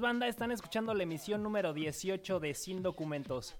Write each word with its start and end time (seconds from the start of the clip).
banda. 0.00 0.28
Están 0.28 0.50
escuchando 0.52 0.94
la 0.94 1.02
emisión 1.02 1.42
número 1.42 1.72
18 1.72 2.40
de 2.40 2.54
Sin 2.54 2.82
Documentos. 2.82 3.56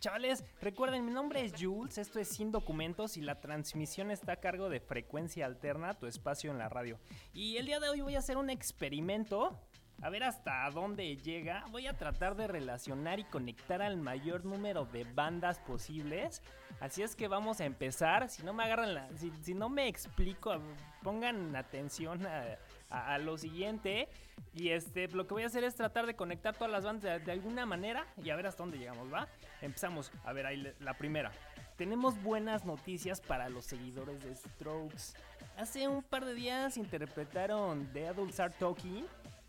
Chavales, 0.00 0.42
recuerden, 0.62 1.04
mi 1.04 1.12
nombre 1.12 1.44
es 1.44 1.52
Jules, 1.60 1.98
esto 1.98 2.20
es 2.20 2.28
Sin 2.28 2.50
Documentos 2.50 3.18
y 3.18 3.20
la 3.20 3.38
transmisión 3.38 4.10
está 4.10 4.32
a 4.32 4.36
cargo 4.36 4.70
de 4.70 4.80
Frecuencia 4.80 5.44
Alterna, 5.44 5.92
tu 5.92 6.06
espacio 6.06 6.50
en 6.50 6.56
la 6.56 6.70
radio. 6.70 6.98
Y 7.34 7.58
el 7.58 7.66
día 7.66 7.80
de 7.80 7.90
hoy 7.90 8.00
voy 8.00 8.14
a 8.14 8.20
hacer 8.20 8.38
un 8.38 8.48
experimento, 8.48 9.60
a 10.00 10.08
ver 10.08 10.24
hasta 10.24 10.70
dónde 10.70 11.18
llega. 11.18 11.66
Voy 11.70 11.86
a 11.86 11.98
tratar 11.98 12.34
de 12.34 12.46
relacionar 12.46 13.20
y 13.20 13.24
conectar 13.24 13.82
al 13.82 13.98
mayor 13.98 14.46
número 14.46 14.86
de 14.86 15.04
bandas 15.04 15.58
posibles. 15.58 16.40
Así 16.80 17.02
es 17.02 17.14
que 17.14 17.28
vamos 17.28 17.60
a 17.60 17.66
empezar. 17.66 18.30
Si 18.30 18.42
no 18.42 18.54
me 18.54 18.64
agarran 18.64 18.94
la. 18.94 19.10
Si, 19.18 19.30
si 19.42 19.52
no 19.52 19.68
me 19.68 19.86
explico, 19.86 20.56
pongan 21.02 21.54
atención 21.54 22.24
a, 22.24 22.56
a- 22.90 23.18
lo 23.18 23.38
siguiente. 23.38 24.08
Y 24.52 24.70
este, 24.70 25.08
lo 25.08 25.26
que 25.26 25.34
voy 25.34 25.42
a 25.44 25.46
hacer 25.46 25.64
es 25.64 25.74
tratar 25.76 26.06
de 26.06 26.14
conectar 26.16 26.54
todas 26.54 26.70
las 26.72 26.84
bandas 26.84 27.24
de, 27.24 27.32
alguna 27.32 27.66
manera 27.66 28.06
y 28.22 28.30
a 28.30 28.36
ver 28.36 28.46
hasta 28.46 28.62
dónde 28.62 28.78
llegamos, 28.78 29.12
¿va? 29.12 29.28
Empezamos. 29.62 30.10
A 30.24 30.32
ver, 30.32 30.46
ahí 30.46 30.72
la 30.80 30.94
primera. 30.94 31.30
Tenemos 31.76 32.20
buenas 32.22 32.64
noticias 32.64 33.20
para 33.20 33.48
los 33.48 33.64
seguidores 33.64 34.22
de 34.22 34.34
Strokes. 34.34 35.14
Hace 35.56 35.88
un 35.88 36.02
par 36.02 36.24
de 36.24 36.34
días 36.34 36.76
interpretaron 36.76 37.90
The 37.92 38.08
Adults 38.08 38.40
Are 38.40 38.52
Talking, 38.58 39.06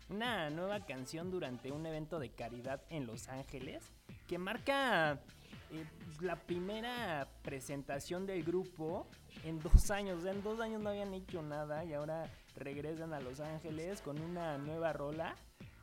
una 0.08 0.50
nueva 0.50 0.80
canción 0.80 1.30
durante 1.30 1.72
un 1.72 1.84
evento 1.84 2.18
de 2.18 2.30
caridad 2.30 2.80
en 2.90 3.06
Los 3.06 3.28
Ángeles 3.28 3.92
que 4.26 4.38
marca 4.38 5.18
eh, 5.72 5.84
la 6.20 6.36
primera 6.36 7.28
presentación 7.42 8.26
del 8.26 8.44
grupo 8.44 9.06
en 9.44 9.58
dos 9.60 9.90
años. 9.90 10.24
En 10.24 10.42
dos 10.42 10.60
años 10.60 10.80
no 10.80 10.90
habían 10.90 11.12
hecho 11.14 11.42
nada 11.42 11.84
y 11.84 11.92
ahora 11.94 12.30
regresan 12.56 13.12
a 13.12 13.20
Los 13.20 13.40
Ángeles 13.40 14.00
con 14.02 14.20
una 14.20 14.58
nueva 14.58 14.92
rola. 14.92 15.36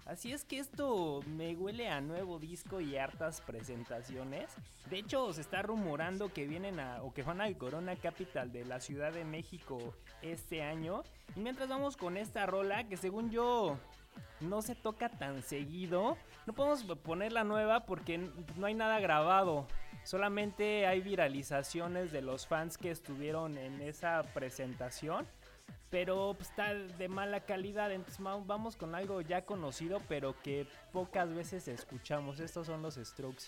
Así 0.05 0.31
es 0.31 0.43
que 0.43 0.57
esto 0.57 1.21
me 1.27 1.55
huele 1.55 1.87
a 1.87 2.01
nuevo 2.01 2.39
disco 2.39 2.81
y 2.81 2.97
hartas 2.97 3.41
presentaciones. 3.41 4.51
De 4.89 4.97
hecho, 4.97 5.31
se 5.33 5.41
está 5.41 5.61
rumorando 5.61 6.33
que 6.33 6.47
vienen 6.47 6.79
a 6.79 7.03
o 7.03 7.13
que 7.13 7.21
van 7.21 7.41
al 7.41 7.57
Corona 7.57 7.95
Capital 7.95 8.51
de 8.51 8.65
la 8.65 8.79
Ciudad 8.79 9.13
de 9.13 9.23
México 9.23 9.77
este 10.23 10.63
año. 10.63 11.03
Y 11.35 11.41
mientras 11.41 11.69
vamos 11.69 11.95
con 11.95 12.17
esta 12.17 12.47
rola 12.47 12.87
que 12.87 12.97
según 12.97 13.29
yo 13.29 13.77
no 14.39 14.61
se 14.61 14.75
toca 14.75 15.09
tan 15.09 15.43
seguido. 15.43 16.17
No 16.45 16.53
podemos 16.53 16.83
poner 16.97 17.31
la 17.31 17.43
nueva 17.43 17.85
porque 17.85 18.17
no 18.55 18.65
hay 18.65 18.73
nada 18.73 18.99
grabado. 18.99 19.67
Solamente 20.03 20.87
hay 20.87 21.01
viralizaciones 21.01 22.11
de 22.11 22.21
los 22.21 22.47
fans 22.47 22.77
que 22.77 22.89
estuvieron 22.89 23.57
en 23.57 23.81
esa 23.81 24.23
presentación. 24.33 25.27
Pero 25.89 26.33
pues, 26.37 26.49
está 26.49 26.73
de 26.73 27.07
mala 27.07 27.41
calidad. 27.41 27.91
Entonces 27.91 28.23
vamos 28.23 28.75
con 28.75 28.95
algo 28.95 29.21
ya 29.21 29.45
conocido, 29.45 30.01
pero 30.07 30.35
que 30.41 30.67
pocas 30.91 31.33
veces 31.33 31.67
escuchamos. 31.67 32.39
Estos 32.39 32.67
son 32.67 32.81
los 32.81 32.95
Strokes. 32.95 33.45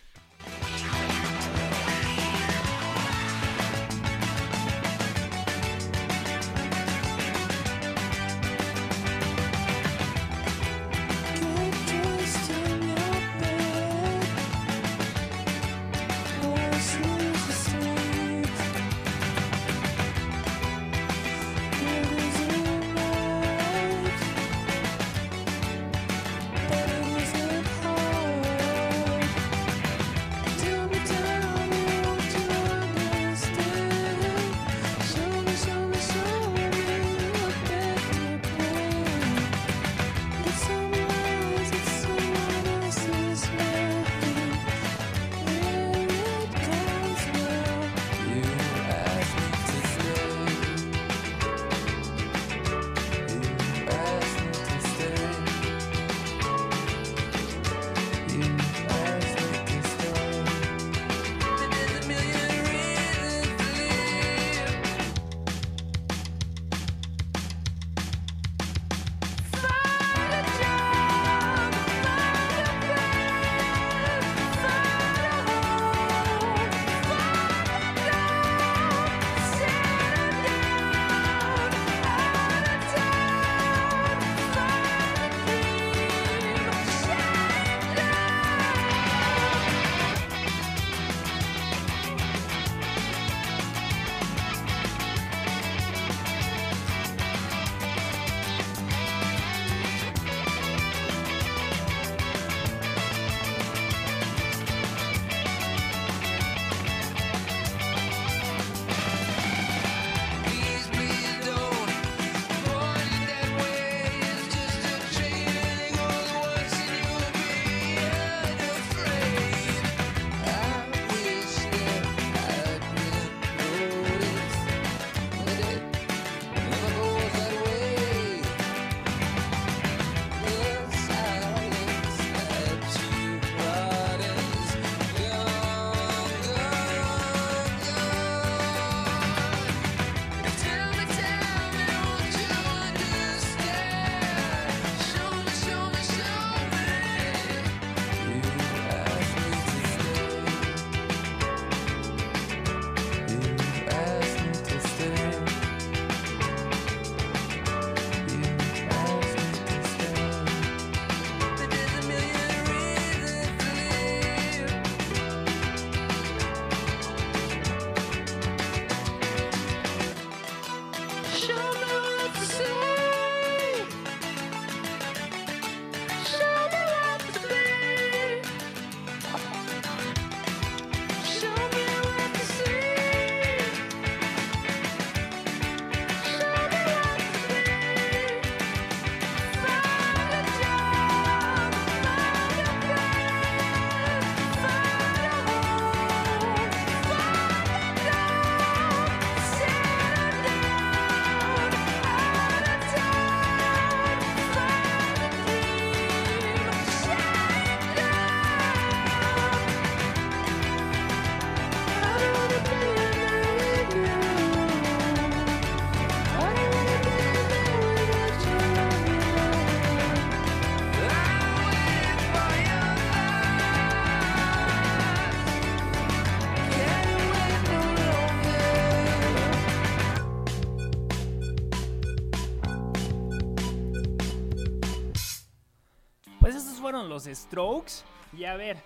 Los 237.26 237.38
Strokes. 237.38 237.92
Y 238.34 238.46
a 238.46 238.56
ver, 238.56 238.78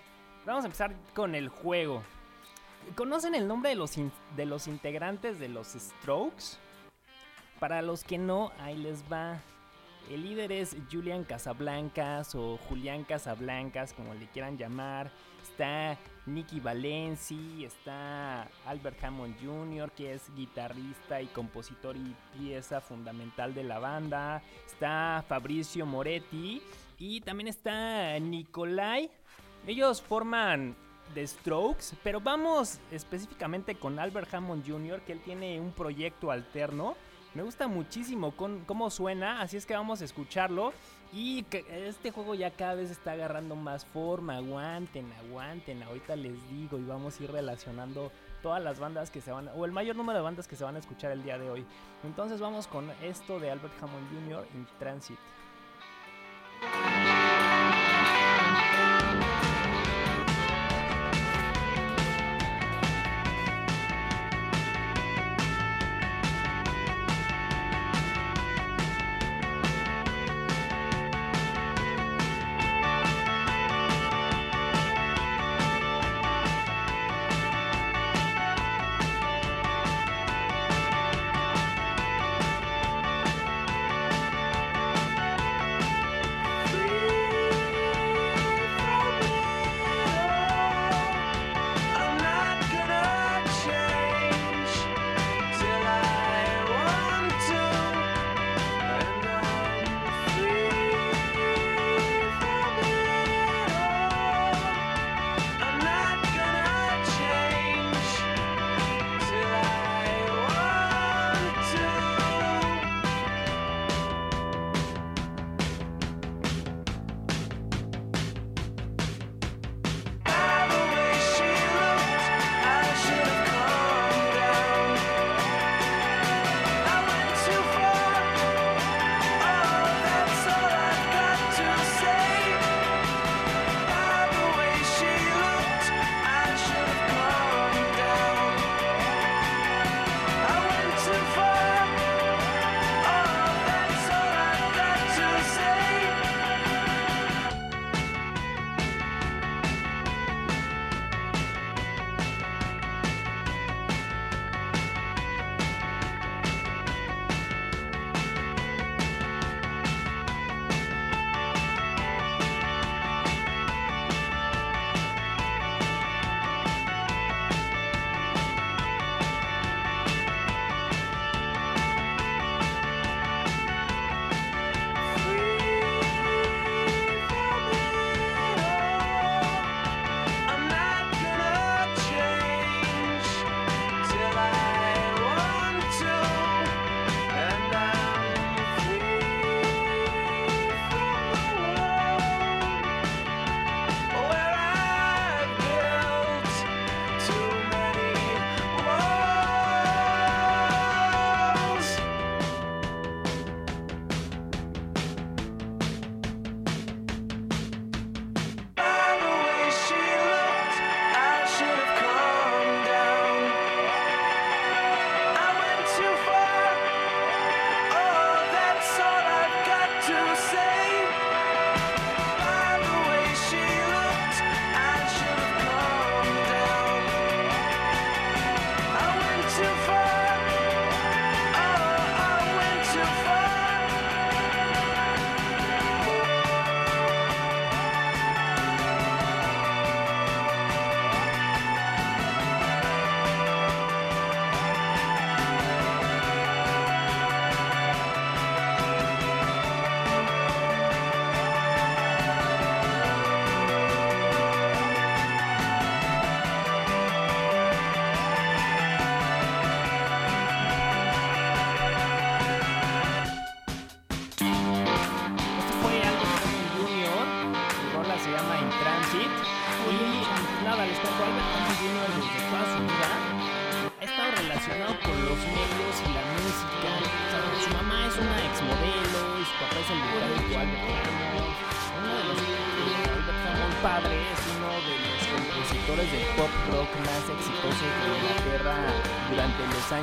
vamos 0.44 0.64
a 0.64 0.66
empezar 0.66 0.94
con 1.14 1.34
el 1.34 1.48
juego. 1.48 2.02
¿Conocen 2.94 3.34
el 3.34 3.48
nombre 3.48 3.70
de 3.70 3.76
los, 3.76 3.94
de 4.36 4.46
los 4.46 4.68
integrantes 4.68 5.38
de 5.38 5.48
los 5.48 5.68
Strokes? 5.68 6.58
Para 7.58 7.82
los 7.82 8.04
que 8.04 8.18
no, 8.18 8.52
ahí 8.60 8.76
les 8.76 9.02
va. 9.10 9.40
El 10.10 10.22
líder 10.22 10.52
es 10.52 10.76
Julian 10.90 11.24
Casablancas 11.24 12.34
o 12.34 12.58
Julián 12.68 13.02
Casablancas, 13.04 13.92
como 13.92 14.14
le 14.14 14.26
quieran 14.28 14.56
llamar. 14.56 15.10
Está 15.42 15.98
Nicky 16.26 16.60
Valenci, 16.60 17.64
está 17.64 18.48
Albert 18.66 19.02
Hammond 19.02 19.36
Jr., 19.42 19.90
que 19.92 20.12
es 20.12 20.32
guitarrista 20.34 21.22
y 21.22 21.26
compositor 21.28 21.96
y 21.96 22.14
pieza 22.38 22.80
fundamental 22.80 23.54
de 23.54 23.64
la 23.64 23.78
banda. 23.78 24.42
Está 24.66 25.24
Fabricio 25.26 25.86
Moretti 25.86 26.62
y 26.98 27.20
también 27.20 27.48
está 27.48 28.18
Nikolai. 28.18 29.10
Ellos 29.66 30.00
forman 30.00 30.76
The 31.14 31.26
Strokes, 31.26 31.96
pero 32.02 32.20
vamos 32.20 32.78
específicamente 32.90 33.74
con 33.74 33.98
Albert 33.98 34.32
Hammond 34.32 34.66
Jr., 34.66 35.00
que 35.02 35.12
él 35.12 35.20
tiene 35.20 35.60
un 35.60 35.72
proyecto 35.72 36.30
alterno. 36.30 36.96
Me 37.34 37.42
gusta 37.42 37.68
muchísimo 37.68 38.32
con, 38.32 38.64
cómo 38.64 38.88
suena, 38.88 39.42
así 39.42 39.58
es 39.58 39.66
que 39.66 39.74
vamos 39.74 40.00
a 40.00 40.04
escucharlo. 40.04 40.72
Y 41.12 41.44
este 41.70 42.10
juego 42.10 42.34
ya 42.34 42.50
cada 42.50 42.74
vez 42.74 42.90
está 42.90 43.12
agarrando 43.12 43.54
más 43.56 43.84
forma. 43.84 44.36
Aguanten, 44.36 45.12
aguanten. 45.12 45.82
Ahorita 45.82 46.16
les 46.16 46.34
digo 46.50 46.78
y 46.78 46.84
vamos 46.84 47.20
a 47.20 47.24
ir 47.24 47.30
relacionando 47.30 48.10
todas 48.42 48.62
las 48.62 48.78
bandas 48.78 49.10
que 49.10 49.20
se 49.20 49.32
van, 49.32 49.50
o 49.56 49.64
el 49.64 49.72
mayor 49.72 49.96
número 49.96 50.18
de 50.18 50.22
bandas 50.22 50.48
que 50.48 50.56
se 50.56 50.64
van 50.64 50.76
a 50.76 50.78
escuchar 50.78 51.12
el 51.12 51.22
día 51.22 51.38
de 51.38 51.50
hoy. 51.50 51.64
Entonces 52.04 52.40
vamos 52.40 52.66
con 52.66 52.90
esto 53.02 53.38
de 53.38 53.50
Albert 53.50 53.74
Hammond 53.82 54.08
Jr. 54.08 54.46
in 54.54 54.66
Transit. 54.78 55.18
Bye. 56.62 56.95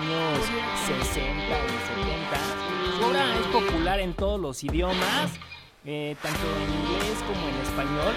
años 0.04 0.40
60 0.86 1.24
y 1.24 1.76
70. 1.96 2.36
Su 3.00 3.08
es 3.40 3.48
popular 3.48 4.00
en 4.00 4.14
todos 4.14 4.40
los 4.40 4.64
idiomas, 4.64 5.32
eh, 5.86 6.16
tanto 6.22 6.44
en 6.60 6.70
inglés 6.76 7.24
como 7.24 7.48
en 7.48 7.56
español. 7.64 8.14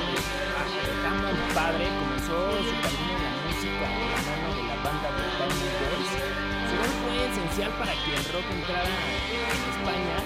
Ah, 0.57 1.55
padre 1.55 1.87
comenzó 1.87 2.37
su 2.59 2.75
camino 2.83 3.13
en 3.15 3.23
la 3.23 3.33
música 3.47 3.87
de 3.87 4.07
la 4.11 4.21
mano 4.27 4.49
de 4.57 4.63
la 4.67 4.77
banda 4.83 5.09
de 5.15 5.25
Tiny 5.39 5.71
Boys. 5.79 6.11
Su 6.67 6.75
rol 6.75 6.93
fue 7.07 7.15
esencial 7.31 7.71
para 7.79 7.93
que 7.95 8.11
el 8.19 8.25
rock 8.35 8.47
entrara 8.51 8.91
en 8.91 9.63
España. 9.71 10.17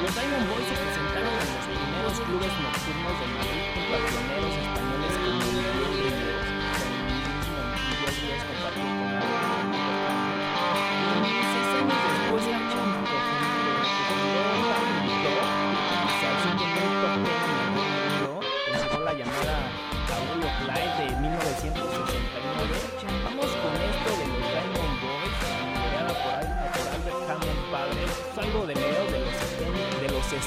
Los 0.00 0.14
Diamond 0.14 0.46
Boys 0.46 0.66
se 0.70 0.76
presentaron 0.78 1.34
en 1.34 1.50
los 1.58 1.66
primeros 1.74 2.14
clubes 2.22 2.52
nocturnos 2.54 3.14
de 3.18 3.26
Madrid 3.34 3.62
junto 3.74 3.92
a 3.92 4.00
pioneros 4.06 4.54
españoles 4.62 5.14
como 5.18 5.89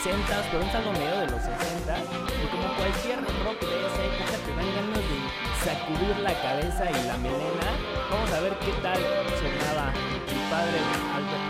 60, 0.04 0.52
por 0.52 0.60
un 0.62 0.70
saldo 0.70 0.92
medio 0.92 1.18
de 1.18 1.28
los 1.28 1.42
60, 1.42 1.98
y 1.98 2.48
como 2.52 2.76
cualquier 2.76 3.20
rock 3.46 3.60
de 3.62 3.88
esa 3.88 4.04
época 4.04 4.36
te 4.44 4.52
dan 4.52 4.68
ganas 4.76 5.00
de 5.00 5.18
sacudir 5.64 6.20
la 6.20 6.34
cabeza 6.42 6.92
y 6.92 7.08
la 7.08 7.18
melena, 7.20 7.72
vamos 8.12 8.30
a 8.34 8.42
ver 8.42 8.52
qué 8.60 8.74
tal 8.82 9.00
sonaba 9.40 9.94
mi 10.28 10.40
padre 10.50 10.80
Albert 11.16 11.46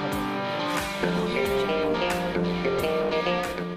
Hammond. 3.57 3.72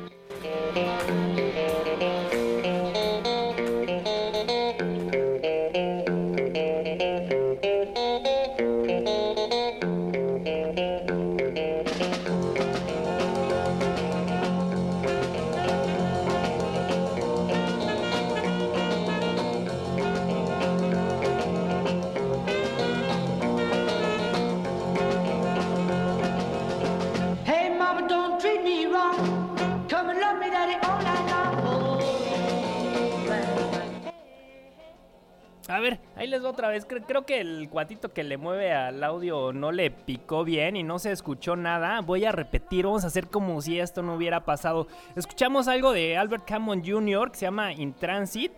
Les 36.37 36.45
otra 36.45 36.69
vez. 36.69 36.87
Cre- 36.87 37.05
Creo 37.07 37.25
que 37.27 37.41
el 37.41 37.69
cuatito 37.71 38.13
que 38.13 38.23
le 38.25 38.37
mueve 38.37 38.73
al 38.73 39.03
audio 39.05 39.53
no 39.53 39.73
le 39.73 39.91
picó 39.91 40.45
bien 40.45 40.77
y 40.77 40.83
no 40.83 40.99
se 40.99 41.13
escuchó 41.13 41.57
nada. 41.57 42.01
Voy 42.01 42.25
a 42.25 42.33
repetir, 42.33 42.85
vamos 42.87 43.05
a 43.05 43.09
hacer 43.09 43.29
como 43.29 43.61
si 43.61 43.79
esto 43.81 44.03
no 44.03 44.15
hubiera 44.17 44.45
pasado. 44.45 44.87
Escuchamos 45.17 45.69
algo 45.69 45.93
de 45.93 46.17
Albert 46.17 46.51
Hammond 46.51 46.89
Jr. 46.89 47.31
que 47.31 47.39
se 47.39 47.47
llama 47.47 47.73
In 47.73 47.93
Transit. 47.95 48.53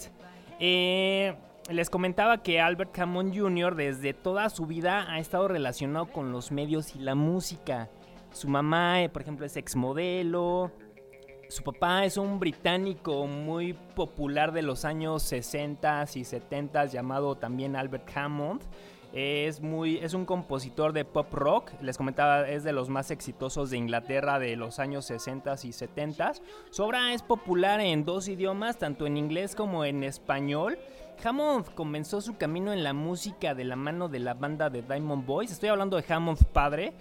Eh, 0.60 1.34
les 1.70 1.90
comentaba 1.90 2.42
que 2.42 2.60
Albert 2.60 2.98
Hammond 2.98 3.36
Jr. 3.38 3.74
desde 3.74 4.14
toda 4.14 4.48
su 4.50 4.66
vida 4.66 5.06
ha 5.10 5.18
estado 5.18 5.48
relacionado 5.48 6.06
con 6.06 6.32
los 6.32 6.50
medios 6.50 6.96
y 6.96 6.98
la 6.98 7.14
música. 7.14 7.88
Su 8.32 8.48
mamá, 8.48 9.02
eh, 9.02 9.08
por 9.08 9.22
ejemplo, 9.22 9.46
es 9.46 9.56
exmodelo. 9.56 10.70
Su 11.48 11.62
papá 11.62 12.04
es 12.04 12.18
un 12.18 12.38
británico 12.38 13.26
muy 13.26 13.72
popular 13.72 14.52
de 14.52 14.60
los 14.60 14.84
años 14.84 15.22
60 15.22 16.04
y 16.14 16.24
70 16.24 16.84
llamado 16.86 17.36
también 17.36 17.74
Albert 17.74 18.14
Hammond. 18.14 18.60
Es, 19.14 19.62
muy, 19.62 19.96
es 19.96 20.12
un 20.12 20.26
compositor 20.26 20.92
de 20.92 21.06
pop 21.06 21.32
rock, 21.32 21.72
les 21.80 21.96
comentaba, 21.96 22.46
es 22.46 22.64
de 22.64 22.74
los 22.74 22.90
más 22.90 23.10
exitosos 23.10 23.70
de 23.70 23.78
Inglaterra 23.78 24.38
de 24.38 24.56
los 24.56 24.78
años 24.78 25.06
60 25.06 25.54
y 25.62 25.72
70. 25.72 26.32
Su 26.68 26.84
obra 26.84 27.14
es 27.14 27.22
popular 27.22 27.80
en 27.80 28.04
dos 28.04 28.28
idiomas, 28.28 28.76
tanto 28.76 29.06
en 29.06 29.16
inglés 29.16 29.54
como 29.54 29.86
en 29.86 30.04
español. 30.04 30.78
Hammond 31.24 31.74
comenzó 31.74 32.20
su 32.20 32.36
camino 32.36 32.74
en 32.74 32.84
la 32.84 32.92
música 32.92 33.54
de 33.54 33.64
la 33.64 33.74
mano 33.74 34.10
de 34.10 34.18
la 34.18 34.34
banda 34.34 34.68
de 34.68 34.82
Diamond 34.82 35.24
Boys. 35.24 35.50
Estoy 35.50 35.70
hablando 35.70 35.96
de 35.96 36.04
Hammond 36.12 36.44
padre. 36.44 36.92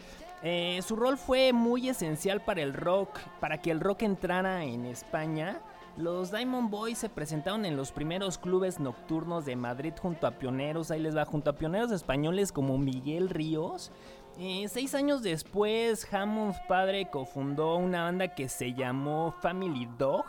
Eh, 0.44 0.80
su 0.84 0.96
rol 0.96 1.18
fue 1.18 1.52
muy 1.52 1.90
esencial 1.90 2.42
para 2.42 2.62
el 2.62 2.74
rock, 2.74 3.20
para 3.40 3.60
que 3.60 3.72
el 3.72 3.80
rock 3.80 4.04
entrara 4.04 4.64
en 4.64 4.86
España. 4.86 5.60
Los 5.98 6.32
Diamond 6.32 6.70
Boys 6.70 7.00
se 7.00 7.10
presentaron 7.10 7.66
en 7.66 7.76
los 7.76 7.92
primeros 7.92 8.38
clubes 8.38 8.80
nocturnos 8.80 9.46
de 9.46 9.56
Madrid 9.56 9.94
junto 10.00 10.28
a 10.28 10.32
pioneros, 10.32 10.92
ahí 10.92 11.00
les 11.00 11.18
va, 11.18 11.26
junto 11.26 11.50
a 11.50 11.56
pioneros 11.56 11.92
españoles 11.92 12.52
como 12.52 12.78
Miguel 12.78 13.30
Ríos. 13.30 13.92
Eh, 14.38 14.68
seis 14.70 14.94
años 14.94 15.24
después, 15.24 16.08
Hammond 16.14 16.54
padre 16.68 17.10
cofundó 17.10 17.78
una 17.78 18.04
banda 18.04 18.36
que 18.36 18.48
se 18.48 18.74
llamó 18.74 19.34
Family 19.42 19.90
Dog, 19.98 20.26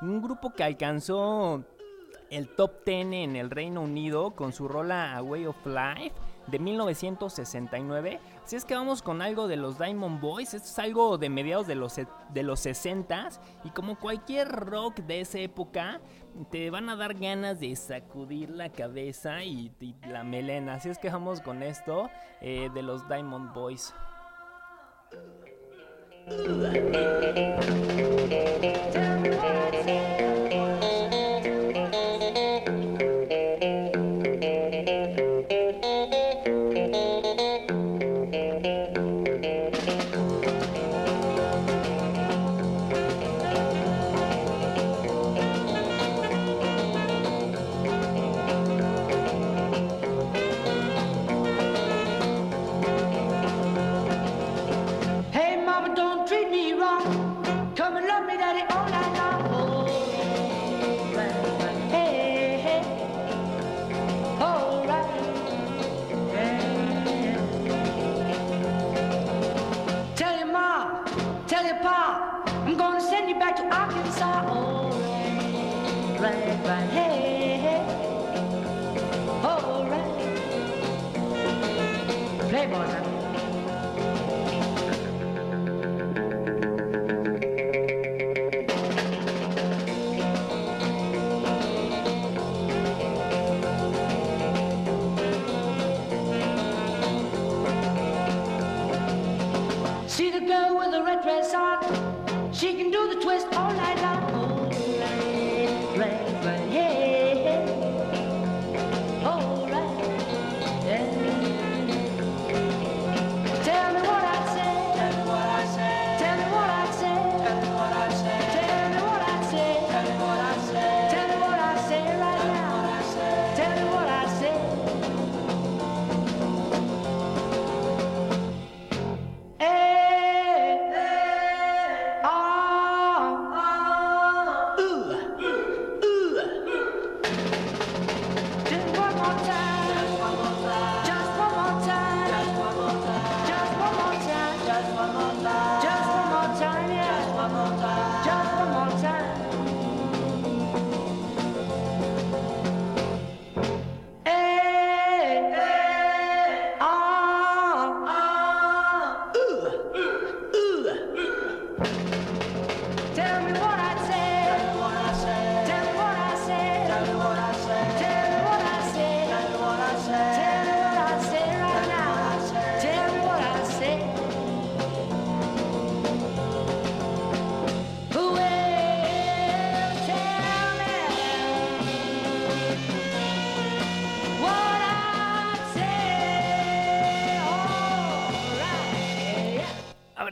un 0.00 0.22
grupo 0.22 0.54
que 0.54 0.64
alcanzó 0.64 1.62
el 2.30 2.48
top 2.48 2.84
10 2.86 3.12
en 3.12 3.36
el 3.36 3.50
Reino 3.50 3.82
Unido 3.82 4.30
con 4.30 4.54
su 4.54 4.68
rola 4.68 5.14
A 5.14 5.22
Way 5.22 5.46
of 5.46 5.66
Life 5.66 6.14
de 6.46 6.58
1969. 6.58 8.20
Así 8.50 8.56
es 8.56 8.64
que 8.64 8.74
vamos 8.74 9.00
con 9.00 9.22
algo 9.22 9.46
de 9.46 9.56
los 9.56 9.78
Diamond 9.78 10.20
Boys. 10.20 10.54
Esto 10.54 10.66
es 10.66 10.78
algo 10.80 11.18
de 11.18 11.30
mediados 11.30 11.68
de 11.68 11.76
los, 11.76 11.94
de 11.94 12.42
los 12.42 12.66
60s. 12.66 13.38
Y 13.62 13.70
como 13.70 13.96
cualquier 13.96 14.48
rock 14.48 14.96
de 15.02 15.20
esa 15.20 15.38
época, 15.38 16.00
te 16.50 16.68
van 16.68 16.88
a 16.88 16.96
dar 16.96 17.14
ganas 17.14 17.60
de 17.60 17.76
sacudir 17.76 18.50
la 18.50 18.72
cabeza 18.72 19.44
y, 19.44 19.70
y 19.78 19.94
la 20.04 20.24
melena. 20.24 20.74
Así 20.74 20.88
es 20.88 20.98
que 20.98 21.10
vamos 21.10 21.40
con 21.40 21.62
esto 21.62 22.10
eh, 22.40 22.70
de 22.74 22.82
los 22.82 23.06
Diamond 23.06 23.54
Boys. 23.54 23.94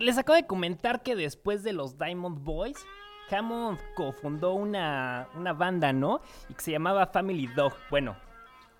Les 0.09 0.16
acabo 0.16 0.37
de 0.37 0.47
comentar 0.47 1.03
que 1.03 1.14
después 1.14 1.62
de 1.62 1.75
los 1.75 1.99
Diamond 1.99 2.42
Boys, 2.42 2.79
Hammond 3.31 3.79
cofundó 3.94 4.55
una, 4.55 5.29
una 5.35 5.53
banda, 5.53 5.92
¿no? 5.92 6.23
Y 6.49 6.55
que 6.55 6.62
se 6.62 6.71
llamaba 6.71 7.09
Family 7.09 7.47
Dog. 7.49 7.75
Bueno, 7.90 8.16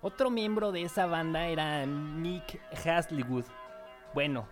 otro 0.01 0.31
miembro 0.31 0.71
de 0.71 0.81
esa 0.81 1.05
banda 1.05 1.45
era 1.45 1.85
Nick 1.85 2.59
Hasliwood. 2.83 3.45
Bueno, 4.15 4.47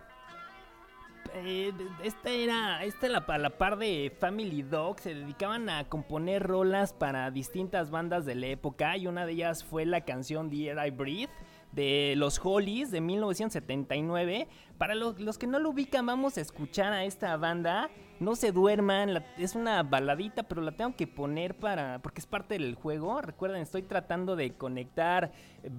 eh, 1.34 1.72
esta 2.04 2.30
era, 2.30 2.84
esta 2.84 3.08
la, 3.08 3.24
la 3.38 3.50
par 3.50 3.76
de 3.76 4.16
Family 4.20 4.62
Dog, 4.62 5.00
se 5.00 5.16
dedicaban 5.16 5.68
a 5.68 5.88
componer 5.88 6.44
rolas 6.44 6.92
para 6.92 7.32
distintas 7.32 7.90
bandas 7.90 8.24
de 8.24 8.36
la 8.36 8.46
época 8.46 8.96
y 8.96 9.08
una 9.08 9.26
de 9.26 9.32
ellas 9.32 9.64
fue 9.64 9.84
la 9.84 10.02
canción 10.02 10.48
The 10.48 10.86
I 10.86 10.90
Breathe 10.90 11.30
de 11.72 12.14
los 12.16 12.40
Hollies 12.42 12.90
de 12.90 13.00
1979. 13.00 14.48
Para 14.78 14.94
lo- 14.94 15.12
los 15.18 15.38
que 15.38 15.46
no 15.46 15.58
lo 15.58 15.70
ubican, 15.70 16.06
vamos 16.06 16.36
a 16.38 16.40
escuchar 16.40 16.92
a 16.92 17.04
esta 17.04 17.36
banda. 17.36 17.90
No 18.20 18.34
se 18.34 18.50
duerman, 18.50 19.24
es 19.38 19.54
una 19.54 19.82
baladita, 19.84 20.42
pero 20.42 20.60
la 20.60 20.72
tengo 20.72 20.96
que 20.96 21.06
poner 21.06 21.54
para 21.56 22.00
porque 22.02 22.20
es 22.20 22.26
parte 22.26 22.54
del 22.58 22.74
juego. 22.74 23.20
Recuerden, 23.20 23.60
estoy 23.62 23.82
tratando 23.82 24.34
de 24.34 24.54
conectar 24.54 25.30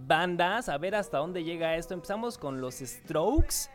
bandas, 0.07 0.69
a 0.69 0.77
ver 0.77 0.95
hasta 0.95 1.17
dónde 1.17 1.43
llega 1.43 1.75
esto. 1.75 1.93
Empezamos 1.93 2.37
con 2.37 2.61
los 2.61 2.75
Strokes 2.75 3.69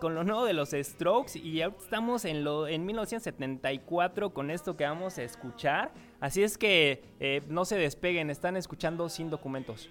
con 0.00 0.14
lo 0.14 0.24
nuevo 0.24 0.46
de 0.46 0.54
los 0.54 0.70
Strokes 0.70 1.38
y 1.38 1.60
ahorita 1.60 1.82
estamos 1.84 2.24
en, 2.24 2.42
lo, 2.42 2.66
en 2.66 2.86
1974 2.86 4.30
con 4.32 4.50
esto 4.50 4.78
que 4.78 4.84
vamos 4.84 5.18
a 5.18 5.22
escuchar. 5.22 5.92
Así 6.20 6.42
es 6.42 6.56
que 6.56 7.04
eh, 7.20 7.42
no 7.48 7.66
se 7.66 7.76
despeguen, 7.76 8.30
están 8.30 8.56
escuchando 8.56 9.10
sin 9.10 9.28
documentos. 9.28 9.90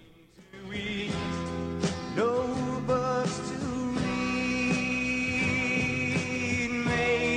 pain. 6.94 7.33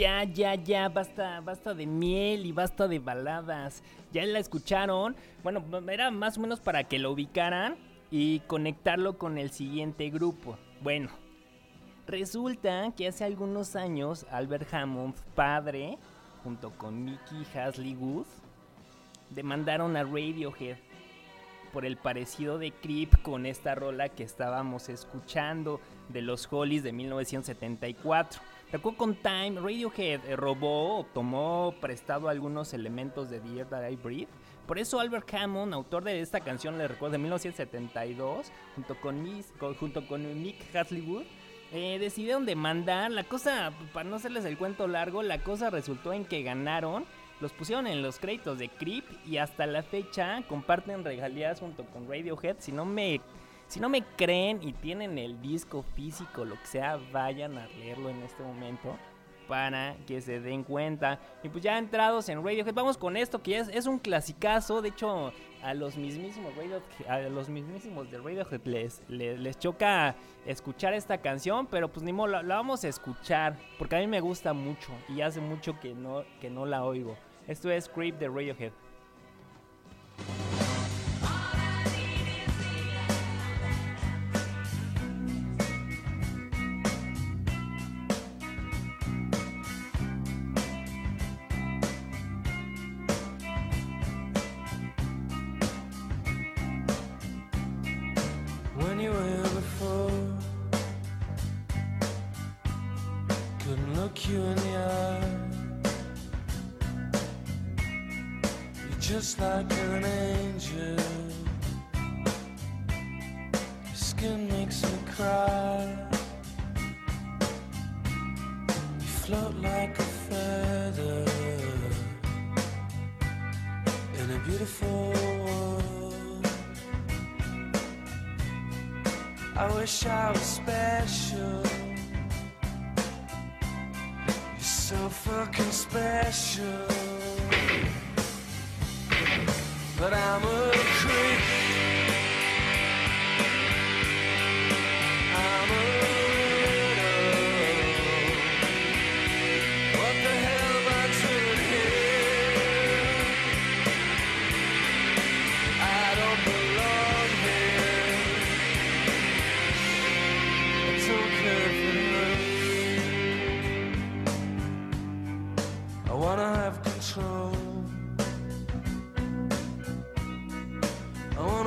Ya, 0.00 0.24
ya, 0.24 0.54
ya, 0.54 0.88
basta, 0.88 1.42
basta 1.42 1.74
de 1.74 1.84
miel 1.84 2.46
y 2.46 2.52
basta 2.52 2.88
de 2.88 2.98
baladas. 2.98 3.82
Ya 4.12 4.24
la 4.24 4.38
escucharon. 4.38 5.14
Bueno, 5.42 5.62
era 5.90 6.10
más 6.10 6.38
o 6.38 6.40
menos 6.40 6.58
para 6.58 6.84
que 6.84 6.98
lo 6.98 7.12
ubicaran 7.12 7.76
y 8.10 8.40
conectarlo 8.46 9.18
con 9.18 9.36
el 9.36 9.50
siguiente 9.50 10.08
grupo. 10.08 10.56
Bueno, 10.80 11.10
resulta 12.06 12.94
que 12.96 13.08
hace 13.08 13.24
algunos 13.24 13.76
años 13.76 14.24
Albert 14.30 14.72
Hammond, 14.72 15.16
padre, 15.34 15.98
junto 16.44 16.70
con 16.78 17.04
Mickey 17.04 17.44
Hasliwood, 17.54 18.24
demandaron 19.28 19.98
a 19.98 20.04
Radiohead 20.04 20.78
por 21.74 21.84
el 21.84 21.98
parecido 21.98 22.56
de 22.56 22.72
Creep 22.72 23.20
con 23.20 23.44
esta 23.44 23.74
rola 23.74 24.08
que 24.08 24.24
estábamos 24.24 24.88
escuchando 24.88 25.78
de 26.08 26.22
los 26.22 26.48
Hollies 26.50 26.82
de 26.82 26.92
1974. 26.94 28.40
Acuerdo 28.76 28.98
con 28.98 29.14
Time, 29.16 29.56
Radiohead 29.60 30.24
eh, 30.26 30.36
robó 30.36 31.00
o 31.00 31.04
tomó 31.04 31.74
prestado 31.80 32.28
algunos 32.28 32.72
elementos 32.72 33.28
de 33.28 33.40
The 33.40 33.58
Air 33.58 33.66
That 33.68 33.88
I 33.90 33.96
Breathe. 33.96 34.28
Por 34.66 34.78
eso 34.78 35.00
Albert 35.00 35.32
Hammond, 35.34 35.74
autor 35.74 36.04
de 36.04 36.20
esta 36.20 36.40
canción, 36.40 36.78
le 36.78 36.86
recuerdo 36.86 37.12
de 37.12 37.18
1972, 37.18 38.52
junto 38.76 38.94
con, 39.00 39.22
Miss- 39.22 39.52
con- 39.58 39.74
junto 39.74 40.06
con 40.06 40.24
Hasliwood, 40.72 41.24
eh, 41.72 41.98
decidieron 41.98 42.46
demandar. 42.46 43.10
La 43.10 43.24
cosa, 43.24 43.72
para 43.92 44.08
no 44.08 44.16
hacerles 44.16 44.44
el 44.44 44.56
cuento 44.56 44.86
largo, 44.86 45.22
la 45.22 45.42
cosa 45.42 45.70
resultó 45.70 46.12
en 46.12 46.24
que 46.24 46.42
ganaron. 46.42 47.04
Los 47.40 47.52
pusieron 47.52 47.86
en 47.88 48.02
los 48.02 48.18
créditos 48.20 48.58
de 48.58 48.68
Creep 48.68 49.04
y 49.26 49.38
hasta 49.38 49.66
la 49.66 49.82
fecha 49.82 50.42
comparten 50.48 51.02
regalías 51.04 51.58
junto 51.58 51.84
con 51.86 52.06
Radiohead. 52.08 52.56
Si 52.60 52.70
no 52.70 52.84
me, 52.84 53.20
si 53.70 53.78
no 53.78 53.88
me 53.88 54.02
creen 54.02 54.58
y 54.62 54.72
tienen 54.72 55.16
el 55.16 55.40
disco 55.40 55.84
físico, 55.94 56.44
lo 56.44 56.56
que 56.56 56.66
sea, 56.66 56.98
vayan 57.12 57.56
a 57.56 57.68
leerlo 57.68 58.10
en 58.10 58.20
este 58.22 58.42
momento 58.42 58.96
para 59.46 59.94
que 60.08 60.20
se 60.20 60.40
den 60.40 60.64
cuenta. 60.64 61.20
Y 61.44 61.48
pues 61.48 61.62
ya 61.62 61.78
entrados 61.78 62.28
en 62.28 62.44
Radiohead, 62.44 62.74
vamos 62.74 62.98
con 62.98 63.16
esto 63.16 63.40
que 63.40 63.58
es, 63.58 63.86
un 63.86 64.00
clasicazo. 64.00 64.82
De 64.82 64.88
hecho, 64.88 65.32
a 65.62 65.72
los 65.74 65.96
mismísimos 65.96 66.52
a 67.08 67.18
los 67.20 67.48
mismísimos 67.48 68.10
de 68.10 68.18
Radiohead 68.18 68.60
les, 68.64 69.02
les, 69.06 69.38
les 69.38 69.56
choca 69.56 70.16
escuchar 70.46 70.92
esta 70.92 71.18
canción, 71.18 71.68
pero 71.68 71.88
pues 71.92 72.02
ni 72.02 72.12
modo, 72.12 72.26
la, 72.26 72.42
la 72.42 72.56
vamos 72.56 72.82
a 72.82 72.88
escuchar 72.88 73.56
porque 73.78 73.94
a 73.94 74.00
mí 74.00 74.08
me 74.08 74.20
gusta 74.20 74.52
mucho 74.52 74.90
y 75.08 75.20
hace 75.20 75.40
mucho 75.40 75.78
que 75.78 75.94
no, 75.94 76.24
que 76.40 76.50
no 76.50 76.66
la 76.66 76.82
oigo. 76.82 77.16
Esto 77.46 77.70
es 77.70 77.88
Creep 77.88 78.18
de 78.18 78.26
Radiohead. 78.26 78.72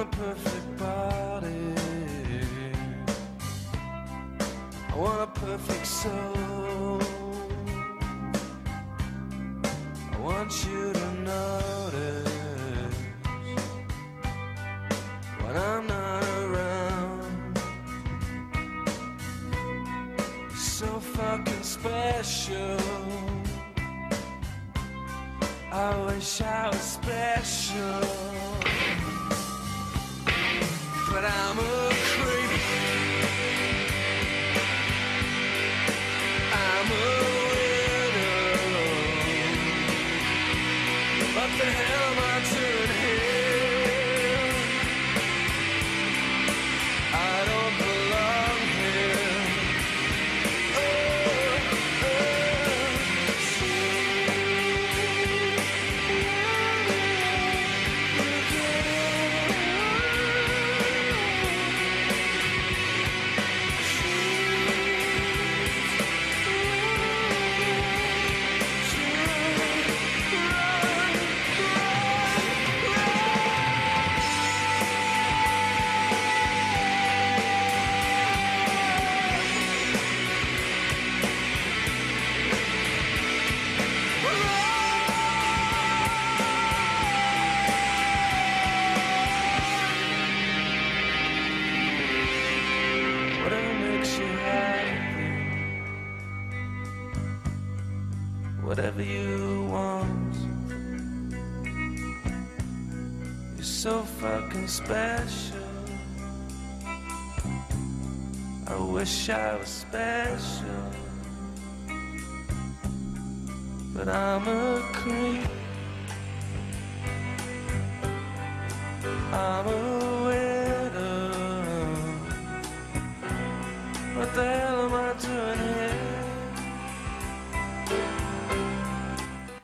A 0.03 0.05
perfect 0.05 0.77
body. 0.77 1.75
I 4.91 4.95
want 4.97 5.21
a 5.21 5.27
perfect 5.27 5.87
soul. 5.87 7.01
I 10.11 10.17
want 10.19 10.51
you 10.65 10.91
to 10.91 11.07
notice 11.31 12.97
when 15.41 15.55
I'm 15.55 15.87
not 15.87 16.23
around. 16.43 17.57
So 20.57 20.87
fucking 21.15 21.63
special. 21.63 22.77
I 25.71 26.05
wish 26.07 26.41
I 26.41 26.67
was 26.67 26.81
special. 26.99 28.22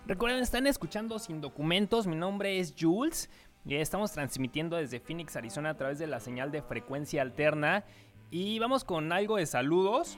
Recuerden, 0.06 0.42
están 0.42 0.68
escuchando 0.68 1.18
Sin 1.18 1.40
Documentos. 1.40 2.08
Mi 2.08 2.16
nombre 2.18 2.60
es 2.60 2.74
Jules. 2.78 3.30
Y 3.66 3.76
estamos 3.76 4.12
transmitiendo 4.12 4.76
desde 4.76 5.00
Phoenix, 5.00 5.36
Arizona, 5.36 5.70
a 5.70 5.78
través 5.78 6.00
de 6.00 6.08
la 6.08 6.20
señal 6.20 6.52
de 6.52 6.62
frecuencia 6.62 7.22
alterna. 7.22 7.86
Y 8.32 8.60
vamos 8.60 8.84
con 8.84 9.12
algo 9.14 9.38
de 9.38 9.46
saludos. 9.46 10.18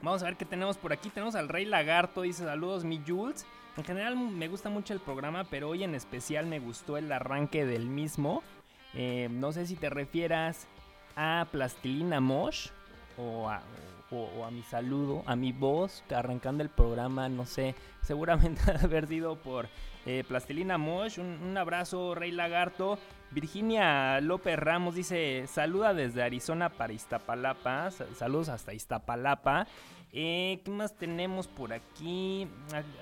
Vamos 0.00 0.22
a 0.22 0.26
ver 0.26 0.36
qué 0.36 0.44
tenemos 0.44 0.78
por 0.78 0.92
aquí. 0.92 1.08
Tenemos 1.08 1.34
al 1.34 1.48
Rey 1.48 1.64
Lagarto, 1.64 2.22
dice 2.22 2.44
saludos, 2.44 2.84
mi 2.84 3.02
Jules. 3.04 3.46
En 3.76 3.84
general 3.84 4.16
me 4.16 4.46
gusta 4.46 4.70
mucho 4.70 4.94
el 4.94 5.00
programa, 5.00 5.44
pero 5.44 5.70
hoy 5.70 5.82
en 5.82 5.94
especial 5.94 6.46
me 6.46 6.60
gustó 6.60 6.96
el 6.96 7.10
arranque 7.10 7.66
del 7.66 7.86
mismo. 7.86 8.42
Eh, 8.94 9.28
no 9.30 9.50
sé 9.50 9.66
si 9.66 9.74
te 9.74 9.90
refieras 9.90 10.68
a 11.16 11.48
Plastilina 11.50 12.20
Mosh 12.20 12.68
o 13.18 13.48
a, 13.48 14.50
mi 14.50 14.62
saludo, 14.62 15.22
a 15.26 15.34
mi 15.36 15.52
voz, 15.52 16.04
arrancando 16.14 16.62
el 16.62 16.68
programa, 16.70 17.28
no 17.28 17.44
sé, 17.46 17.74
seguramente 18.02 18.60
ha 18.70 18.84
haber 18.84 19.06
sido 19.06 19.36
por 19.36 19.68
eh, 20.04 20.22
Plastilina 20.26 20.78
Mosh. 20.78 21.18
Un, 21.18 21.56
abrazo, 21.56 22.14
Rey 22.14 22.30
Lagarto. 22.30 22.98
Virginia 23.32 24.20
López 24.20 24.56
Ramos 24.56 24.94
dice, 24.94 25.46
saluda 25.48 25.92
desde 25.94 26.22
Arizona 26.22 26.68
para 26.68 26.92
Iztapalapa. 26.92 27.90
Sa- 27.90 28.06
Saludos 28.14 28.48
hasta 28.48 28.72
Iztapalapa. 28.72 29.66
Eh, 30.12 30.60
¿Qué 30.64 30.70
más 30.70 30.94
tenemos 30.96 31.48
por 31.48 31.72
aquí? 31.72 32.46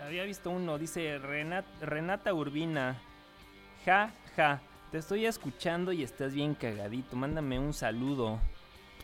Había 0.05 0.25
visto 0.25 0.51
uno, 0.51 0.79
dice 0.79 1.19
Renat- 1.21 1.65
Renata 1.83 2.33
Urbina. 2.33 2.97
Ja, 3.85 4.11
ja, 4.35 4.61
te 4.91 4.99
estoy 4.99 5.27
escuchando 5.27 5.93
y 5.93 6.03
estás 6.03 6.33
bien 6.35 6.55
cagadito. 6.55 7.15
Mándame 7.17 7.59
un 7.59 7.75
saludo. 7.75 8.41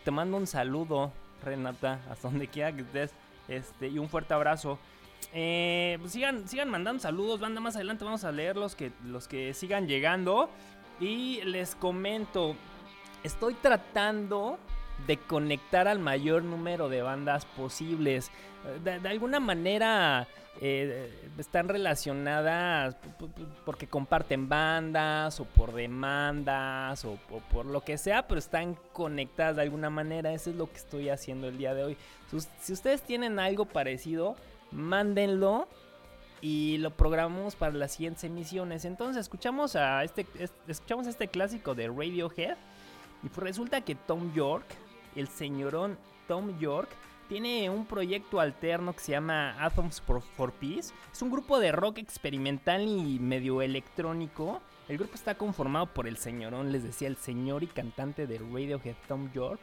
Te 0.04 0.10
mando 0.10 0.36
un 0.36 0.46
saludo, 0.46 1.12
Renata, 1.44 2.00
hasta 2.10 2.28
donde 2.28 2.48
quiera 2.48 2.72
que 2.72 2.82
estés. 2.82 3.12
Este, 3.48 3.88
y 3.88 3.98
un 3.98 4.08
fuerte 4.08 4.34
abrazo. 4.34 4.78
Eh, 5.32 5.98
pues 6.00 6.12
sigan, 6.12 6.48
sigan 6.48 6.70
mandando 6.70 7.00
saludos, 7.02 7.40
banda. 7.40 7.60
Más 7.60 7.76
adelante 7.76 8.04
vamos 8.04 8.24
a 8.24 8.32
leer 8.32 8.56
los 8.56 8.74
que, 8.74 8.92
los 9.04 9.28
que 9.28 9.52
sigan 9.54 9.86
llegando. 9.86 10.50
Y 11.00 11.42
les 11.42 11.74
comento, 11.74 12.56
estoy 13.22 13.54
tratando 13.54 14.58
de 15.06 15.16
conectar 15.16 15.88
al 15.88 15.98
mayor 15.98 16.42
número 16.42 16.88
de 16.88 17.02
bandas 17.02 17.44
posibles. 17.44 18.30
Eh, 18.66 18.80
De, 18.82 19.00
de 19.00 19.08
alguna 19.08 19.40
manera 19.40 20.28
eh, 20.62 21.10
están 21.38 21.68
relacionadas 21.68 22.96
porque 23.64 23.86
comparten 23.86 24.48
bandas 24.48 25.40
o 25.40 25.44
por 25.46 25.72
demandas 25.72 27.04
o, 27.04 27.18
por 27.50 27.64
lo 27.66 27.80
que 27.82 27.96
sea, 27.96 28.26
pero 28.28 28.38
están 28.38 28.76
conectadas 28.92 29.56
de 29.56 29.62
alguna 29.62 29.88
manera. 29.90 30.32
Eso 30.32 30.50
es 30.50 30.56
lo 30.56 30.70
que 30.70 30.76
estoy 30.76 31.08
haciendo 31.08 31.48
el 31.48 31.56
día 31.56 31.72
de 31.74 31.84
hoy. 31.84 31.96
Si 32.30 32.36
us- 32.36 32.48
si 32.60 32.72
ustedes 32.74 33.02
tienen 33.02 33.38
algo 33.38 33.64
parecido, 33.64 34.36
mándenlo 34.70 35.66
y 36.42 36.78
lo 36.78 36.90
programamos 36.90 37.54
para 37.56 37.74
las 37.74 37.92
siguientes 37.92 38.24
emisiones. 38.24 38.84
Entonces 38.84 39.20
escuchamos 39.22 39.76
a 39.76 40.04
este, 40.04 40.26
es- 40.38 40.52
escuchamos 40.68 41.06
este 41.06 41.28
clásico 41.28 41.74
de 41.74 41.88
Radiohead 41.88 42.56
y 43.22 43.28
pues 43.28 43.38
resulta 43.38 43.80
que 43.82 43.94
Tom 43.94 44.32
York, 44.34 44.66
el 45.16 45.28
señorón 45.28 45.98
Tom 46.28 46.58
York, 46.58 46.88
tiene 47.30 47.70
un 47.70 47.86
proyecto 47.86 48.40
alterno 48.40 48.92
que 48.92 48.98
se 48.98 49.12
llama 49.12 49.54
Atoms 49.64 50.00
for, 50.00 50.20
for 50.20 50.50
Peace. 50.50 50.92
Es 51.12 51.22
un 51.22 51.30
grupo 51.30 51.60
de 51.60 51.70
rock 51.70 51.98
experimental 51.98 52.82
y 52.82 53.20
medio 53.20 53.62
electrónico. 53.62 54.60
El 54.88 54.98
grupo 54.98 55.14
está 55.14 55.36
conformado 55.36 55.86
por 55.86 56.08
el 56.08 56.16
señorón, 56.16 56.72
les 56.72 56.82
decía, 56.82 57.06
el 57.06 57.14
señor 57.16 57.62
y 57.62 57.68
cantante 57.68 58.26
de 58.26 58.38
Radiohead 58.38 58.96
Tom 59.06 59.30
York, 59.32 59.60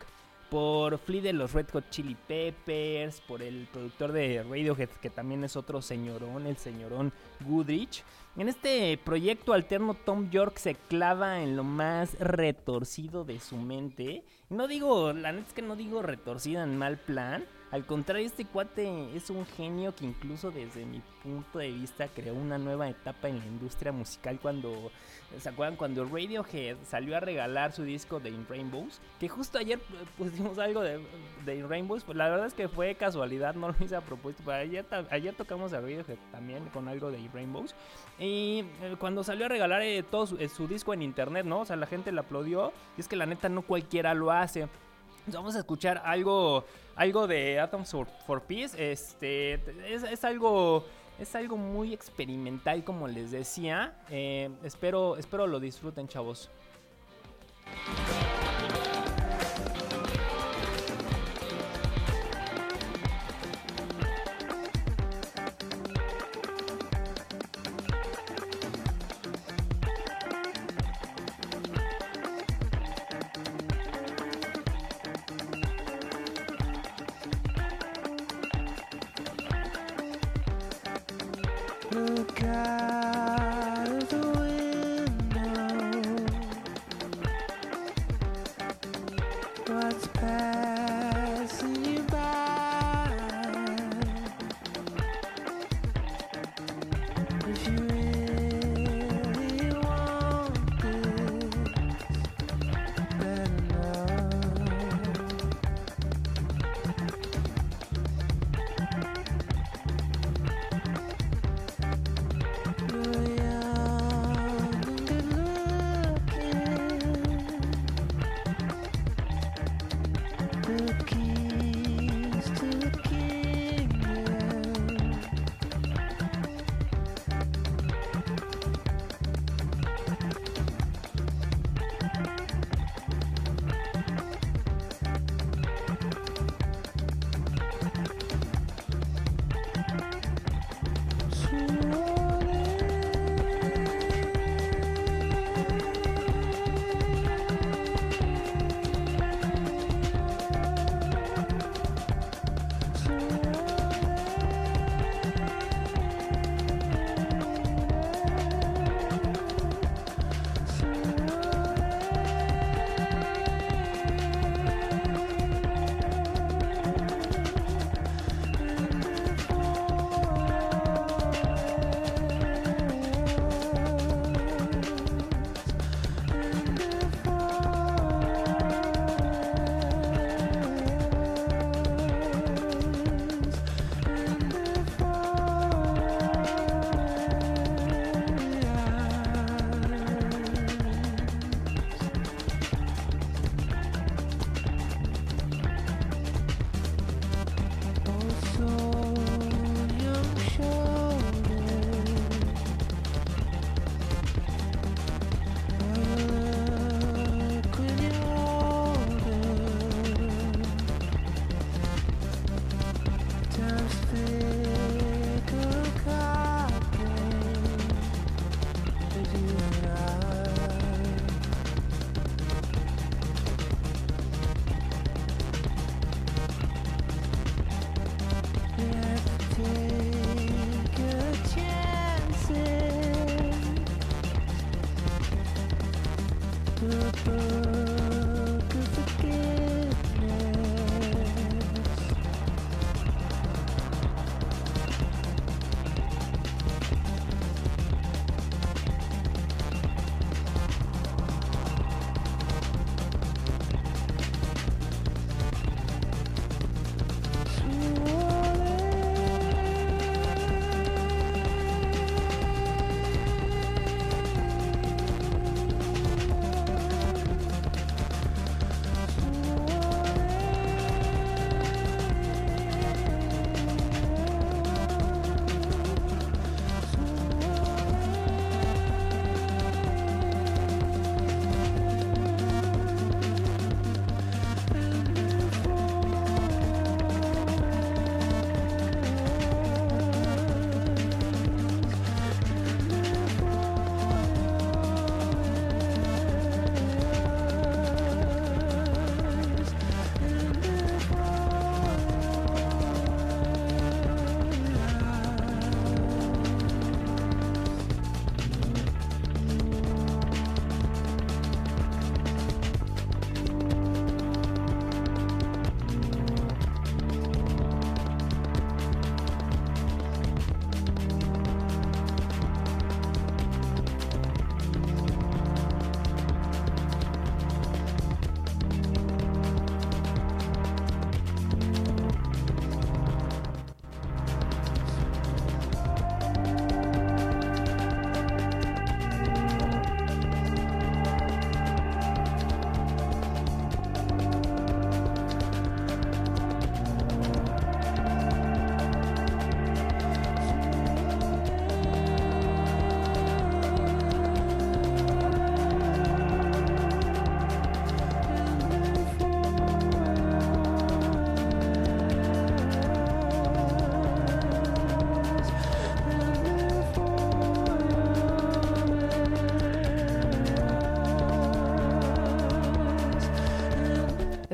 por 0.49 0.97
Flea 0.97 1.21
de 1.21 1.33
los 1.33 1.51
Red 1.51 1.67
Hot 1.73 1.89
Chili 1.89 2.15
Peppers, 2.15 3.19
por 3.19 3.41
el 3.41 3.67
productor 3.69 4.13
de 4.13 4.43
Radiohead, 4.43 4.87
que 5.01 5.09
también 5.09 5.43
es 5.43 5.57
otro 5.57 5.81
señorón, 5.81 6.47
el 6.47 6.55
señorón 6.55 7.11
Goodrich. 7.41 8.05
En 8.37 8.47
este 8.47 8.97
proyecto 9.03 9.51
alterno, 9.51 9.93
Tom 9.93 10.29
York 10.29 10.57
se 10.57 10.75
clava 10.75 11.41
en 11.41 11.57
lo 11.57 11.65
más 11.65 12.17
retorcido 12.17 13.25
de 13.25 13.41
su 13.41 13.57
mente. 13.57 14.23
No 14.49 14.69
digo, 14.69 15.11
la 15.11 15.33
neta 15.33 15.47
es 15.49 15.53
que 15.53 15.61
no 15.61 15.75
digo 15.75 16.01
retorcida 16.01 16.63
en 16.63 16.77
mal 16.77 16.97
plan. 16.97 17.43
Al 17.69 17.85
contrario, 17.85 18.25
este 18.25 18.45
cuate 18.45 19.13
es 19.13 19.29
un 19.29 19.45
genio 19.45 19.93
que 19.93 20.05
incluso 20.05 20.51
desde 20.51 20.85
mi 20.85 21.01
punto 21.21 21.59
de 21.59 21.69
vista 21.69 22.07
creó 22.07 22.33
una 22.33 22.57
nueva 22.57 22.87
etapa 22.87 23.27
en 23.27 23.39
la 23.39 23.45
industria 23.45 23.91
musical 23.91 24.39
cuando, 24.41 24.89
¿se 25.37 25.49
acuerdan? 25.49 25.75
Cuando 25.75 26.05
Radiohead 26.05 26.77
salió 26.85 27.17
a 27.17 27.19
regalar 27.19 27.73
su 27.73 27.83
disco 27.83 28.21
de 28.21 28.29
In 28.29 28.47
Rainbows, 28.47 29.01
que 29.19 29.27
justo 29.27 29.57
ayer 29.57 29.79
pusimos 30.17 30.57
algo 30.59 30.81
de, 30.81 31.01
In 31.47 31.67
Rainbows, 31.67 32.05
pues 32.05 32.17
la 32.17 32.29
verdad 32.29 32.47
es 32.47 32.53
que 32.53 32.69
fue 32.69 32.95
casualidad, 32.95 33.53
no 33.55 33.67
lo 33.67 33.75
hice 33.83 33.97
a 33.97 34.01
propósito, 34.01 34.43
pero 34.45 34.59
ayer, 34.59 34.85
ayer 35.09 35.35
tocamos 35.35 35.73
a 35.73 35.81
Radiohead 35.81 36.19
también 36.31 36.69
con 36.69 36.87
algo 36.87 37.11
de 37.11 37.19
In 37.19 37.31
Rainbows, 37.33 37.75
y 38.17 38.63
eh, 38.81 38.95
cuando 38.97 39.25
salió 39.25 39.45
a 39.45 39.49
regalar 39.49 39.81
eh, 39.81 40.03
todo 40.03 40.25
su, 40.25 40.37
eh, 40.37 40.47
su 40.47 40.69
disco 40.69 40.93
en 40.93 41.01
internet, 41.01 41.45
¿no? 41.45 41.59
O 41.59 41.65
sea, 41.65 41.75
la 41.75 41.85
gente 41.85 42.13
le 42.13 42.21
aplaudió, 42.21 42.71
y 42.97 43.01
es 43.01 43.09
que 43.09 43.17
la 43.17 43.25
neta 43.25 43.49
no 43.49 43.61
cualquiera 43.61 44.13
lo 44.13 44.31
hace. 44.31 44.69
Vamos 45.33 45.55
a 45.55 45.59
escuchar 45.59 46.01
algo, 46.05 46.63
algo 46.95 47.27
de 47.27 47.59
Atoms 47.59 47.91
for, 48.25 48.41
Peace. 48.43 48.91
Este, 48.91 49.55
es, 49.93 50.03
es 50.03 50.23
algo, 50.23 50.85
es 51.19 51.35
algo 51.35 51.57
muy 51.57 51.93
experimental, 51.93 52.83
como 52.83 53.07
les 53.07 53.31
decía. 53.31 53.93
Eh, 54.09 54.49
espero, 54.63 55.17
espero 55.17 55.45
lo 55.45 55.59
disfruten, 55.59 56.07
chavos. 56.07 56.49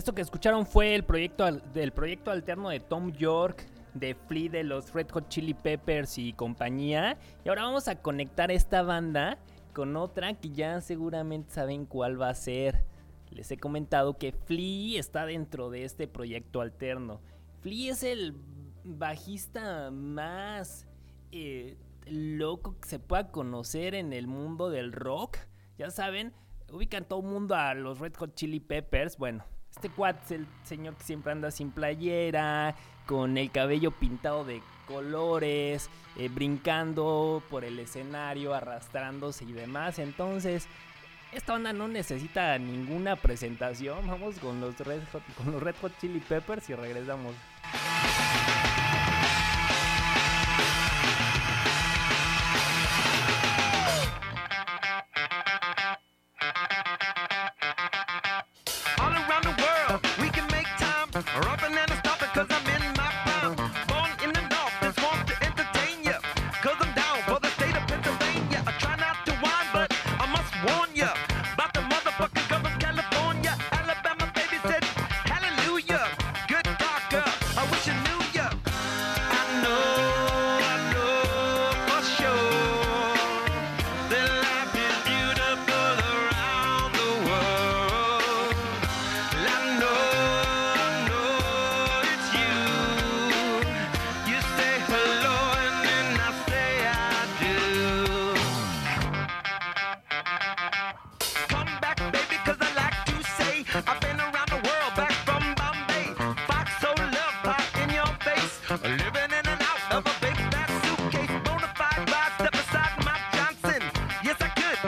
Esto 0.03 0.15
que 0.15 0.21
escucharon 0.21 0.65
fue 0.65 0.95
el 0.95 1.05
proyecto 1.05 1.49
del 1.49 1.93
proyecto 1.93 2.29
alterno 2.29 2.67
de 2.67 2.81
Tom 2.81 3.13
York, 3.13 3.65
de 3.93 4.15
Flea 4.15 4.49
de 4.49 4.65
los 4.65 4.91
Red 4.91 5.09
Hot 5.11 5.29
Chili 5.29 5.53
Peppers 5.53 6.17
y 6.17 6.33
compañía. 6.33 7.17
Y 7.45 7.47
ahora 7.47 7.63
vamos 7.63 7.87
a 7.87 8.01
conectar 8.01 8.51
esta 8.51 8.81
banda 8.81 9.37
con 9.71 9.95
otra 9.95 10.33
que 10.33 10.49
ya 10.49 10.81
seguramente 10.81 11.53
saben 11.53 11.85
cuál 11.85 12.21
va 12.21 12.27
a 12.27 12.35
ser. 12.35 12.83
Les 13.31 13.49
he 13.49 13.55
comentado 13.55 14.17
que 14.17 14.33
Flea 14.33 14.99
está 14.99 15.25
dentro 15.25 15.69
de 15.69 15.85
este 15.85 16.09
proyecto 16.09 16.59
alterno. 16.59 17.21
Flea 17.61 17.93
es 17.93 18.03
el 18.03 18.35
bajista 18.83 19.89
más 19.89 20.85
eh, 21.31 21.77
loco 22.07 22.77
que 22.81 22.89
se 22.89 22.99
pueda 22.99 23.31
conocer 23.31 23.95
en 23.95 24.11
el 24.11 24.27
mundo 24.27 24.69
del 24.69 24.91
rock. 24.91 25.37
Ya 25.77 25.91
saben, 25.91 26.33
ubican 26.73 27.07
todo 27.07 27.21
el 27.21 27.27
mundo 27.27 27.55
a 27.55 27.73
los 27.73 27.99
Red 27.99 28.15
Hot 28.15 28.35
Chili 28.35 28.59
Peppers. 28.59 29.17
Bueno, 29.17 29.45
este 29.75 29.89
cuat 29.89 30.23
es 30.25 30.31
el 30.31 30.47
señor 30.63 30.95
que 30.95 31.03
siempre 31.03 31.31
anda 31.31 31.51
sin 31.51 31.71
playera, 31.71 32.75
con 33.05 33.37
el 33.37 33.51
cabello 33.51 33.91
pintado 33.91 34.45
de 34.45 34.61
colores, 34.87 35.89
eh, 36.17 36.29
brincando 36.29 37.41
por 37.49 37.65
el 37.65 37.79
escenario, 37.79 38.53
arrastrándose 38.53 39.43
y 39.45 39.51
demás. 39.51 39.99
Entonces, 39.99 40.67
esta 41.33 41.53
banda 41.53 41.73
no 41.73 41.87
necesita 41.87 42.57
ninguna 42.59 43.15
presentación. 43.15 44.07
Vamos 44.07 44.37
con 44.39 44.61
los 44.61 44.77
Red 44.79 45.01
Hot, 45.11 45.23
con 45.35 45.51
los 45.51 45.61
Red 45.61 45.75
Hot 45.81 45.97
Chili 45.99 46.19
Peppers 46.19 46.69
y 46.69 46.75
regresamos. 46.75 47.33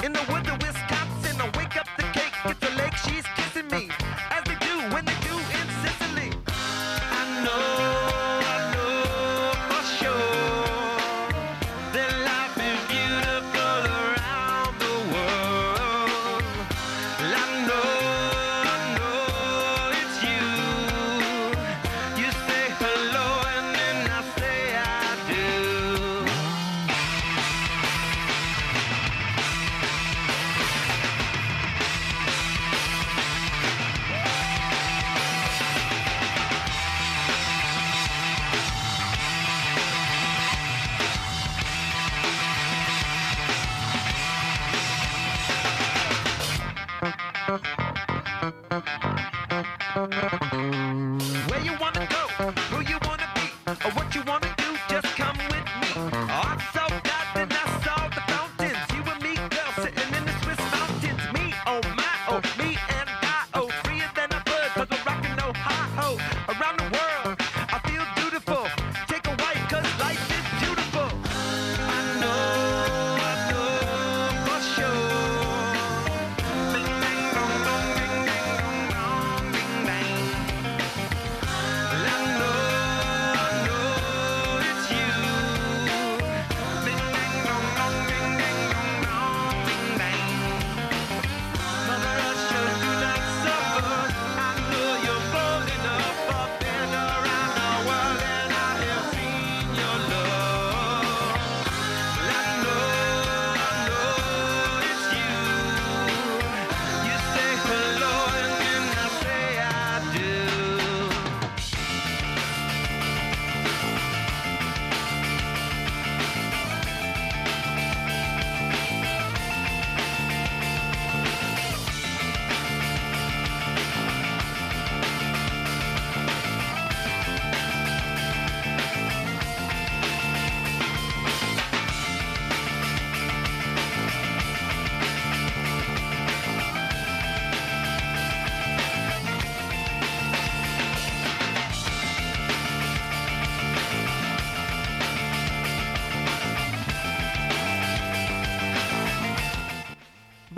In 0.03 0.11
the 0.11 0.34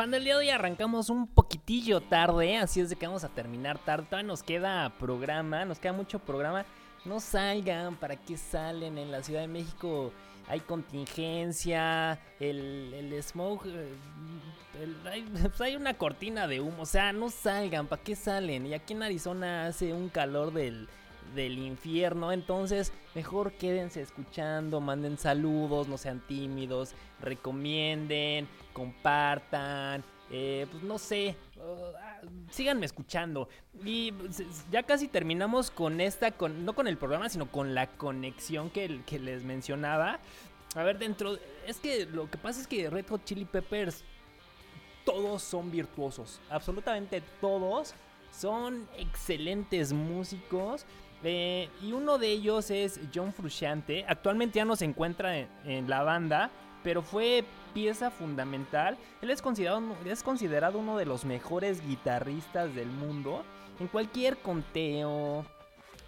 Banda, 0.07 0.19
el 0.19 0.23
día 0.23 0.35
de 0.35 0.39
hoy 0.39 0.49
arrancamos 0.51 1.09
un 1.09 1.27
poquitillo 1.27 1.99
tarde, 1.99 2.55
así 2.55 2.79
es 2.79 2.89
de 2.89 2.95
que 2.95 3.05
vamos 3.05 3.25
a 3.25 3.27
terminar 3.27 3.77
tarde. 3.77 4.05
Todavía 4.05 4.25
nos 4.25 4.41
queda 4.41 4.89
programa, 4.97 5.65
nos 5.65 5.79
queda 5.79 5.91
mucho 5.91 6.19
programa. 6.19 6.65
No 7.03 7.19
salgan, 7.19 7.97
¿para 7.97 8.15
qué 8.15 8.37
salen? 8.37 8.97
En 8.97 9.11
la 9.11 9.21
Ciudad 9.21 9.41
de 9.41 9.49
México 9.49 10.13
hay 10.47 10.61
contingencia, 10.61 12.21
el, 12.39 12.93
el 12.93 13.21
smoke, 13.21 13.65
eh, 13.65 15.25
pues 15.41 15.59
hay 15.59 15.75
una 15.75 15.95
cortina 15.95 16.47
de 16.47 16.61
humo, 16.61 16.83
o 16.83 16.85
sea, 16.85 17.11
no 17.11 17.29
salgan, 17.29 17.87
¿para 17.87 18.01
qué 18.01 18.15
salen? 18.15 18.65
Y 18.65 18.75
aquí 18.75 18.93
en 18.93 19.03
Arizona 19.03 19.65
hace 19.65 19.91
un 19.91 20.07
calor 20.07 20.53
del, 20.53 20.87
del 21.35 21.57
infierno, 21.59 22.31
entonces 22.31 22.91
mejor 23.15 23.53
quédense 23.53 24.01
escuchando, 24.01 24.81
manden 24.81 25.17
saludos, 25.17 25.87
no 25.87 25.97
sean 25.97 26.21
tímidos, 26.27 26.93
recomienden, 27.21 28.47
compartan, 28.73 30.03
eh, 30.29 30.67
pues 30.69 30.83
no 30.83 30.97
sé, 30.97 31.35
uh, 31.57 32.51
síganme 32.51 32.85
escuchando. 32.85 33.47
Y 33.83 34.11
pues, 34.11 34.43
ya 34.71 34.83
casi 34.83 35.07
terminamos 35.07 35.71
con 35.71 36.01
esta, 36.01 36.31
con, 36.31 36.65
no 36.65 36.73
con 36.73 36.87
el 36.87 36.97
programa, 36.97 37.29
sino 37.29 37.49
con 37.49 37.73
la 37.73 37.87
conexión 37.87 38.69
que, 38.69 39.01
que 39.05 39.19
les 39.19 39.43
mencionaba. 39.43 40.19
A 40.75 40.83
ver, 40.83 40.99
dentro, 40.99 41.37
es 41.65 41.79
que 41.79 42.05
lo 42.05 42.29
que 42.29 42.37
pasa 42.37 42.61
es 42.61 42.67
que 42.67 42.89
Red 42.89 43.07
Hot 43.09 43.23
Chili 43.23 43.45
Peppers, 43.45 44.03
todos 45.05 45.41
son 45.41 45.71
virtuosos, 45.71 46.41
absolutamente 46.49 47.23
todos 47.39 47.93
son 48.31 48.87
excelentes 48.97 49.93
músicos. 49.93 50.85
Y 51.23 51.91
uno 51.91 52.17
de 52.17 52.27
ellos 52.27 52.69
es 52.71 52.99
John 53.13 53.33
Frusciante. 53.33 54.05
Actualmente 54.07 54.57
ya 54.57 54.65
no 54.65 54.75
se 54.75 54.85
encuentra 54.85 55.37
en, 55.37 55.49
en 55.65 55.89
la 55.89 56.03
banda, 56.03 56.51
pero 56.83 57.01
fue 57.01 57.43
pieza 57.73 58.09
fundamental. 58.11 58.97
Él 59.21 59.29
es 59.29 59.41
considerado, 59.41 60.79
uno 60.79 60.97
de 60.97 61.05
los 61.05 61.25
mejores 61.25 61.85
guitarristas 61.85 62.73
del 62.73 62.87
mundo. 62.87 63.43
En 63.79 63.87
cualquier 63.87 64.37
conteo, 64.37 65.45